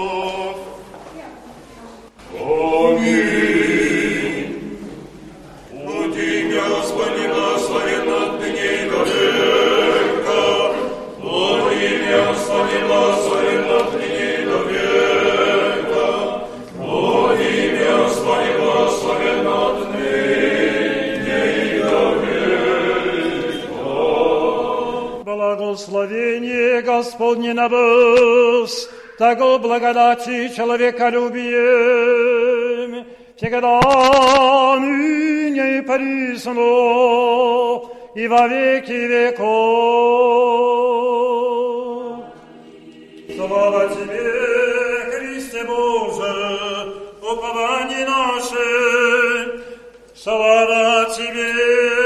Господне 26.98 27.54
на 27.54 27.68
вас, 27.68 28.90
того 29.20 29.60
благодати 29.60 30.50
человеколюбием, 30.56 32.37
всегда 33.38 33.80
ныне 34.80 35.78
и 35.78 35.82
присно, 35.82 37.82
и 38.16 38.28
во 38.28 38.48
веки 38.48 38.92
веков. 38.92 39.38
Слава 43.36 43.90
Тебе, 43.90 45.12
Христе 45.12 45.64
Боже, 45.66 46.94
упование 47.22 48.08
наше, 48.08 49.62
слава 50.16 51.06
Тебе. 51.16 51.97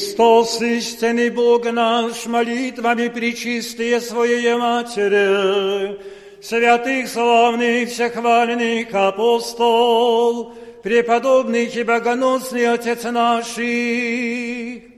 Христос, 0.00 0.62
истинный 0.62 1.28
Бог 1.28 1.70
наш, 1.70 2.24
молитвами 2.24 3.08
причистые 3.08 4.00
Своей 4.00 4.54
Матери, 4.54 5.98
святых, 6.40 7.06
славных, 7.06 7.90
всехваленных 7.90 8.94
апостол, 8.94 10.54
преподобный 10.82 11.66
и 11.66 11.82
богоносный 11.82 12.72
Отец 12.72 13.04
наших, 13.04 14.89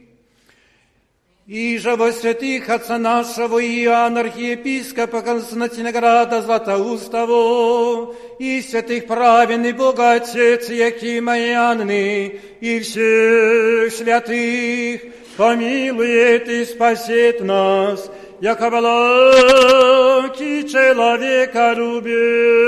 И 1.47 1.77
же 1.79 1.97
во 1.97 2.13
святых 2.13 2.69
отца 2.69 2.99
нашего 2.99 3.59
Иоанна 3.59 4.21
архиепископа 4.21 5.23
Константинограда 5.23 6.41
Златоустого, 6.41 8.15
и 8.39 8.63
святых 8.63 9.09
праведный 9.09 9.73
Бога 9.73 10.13
Отец 10.13 10.69
Якима 10.69 11.37
и 11.37 11.51
Анны, 11.51 12.41
и 12.61 12.79
всех 12.79 13.93
святых, 13.93 15.03
помилует 15.37 16.49
и 16.49 16.65
спасет 16.65 17.41
нас, 17.41 18.09
яко 18.41 18.71
блаки 18.71 20.69
человека 20.69 21.75
любит. 21.77 22.63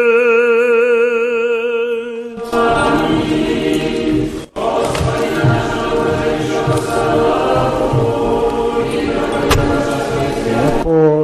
for 10.84 11.23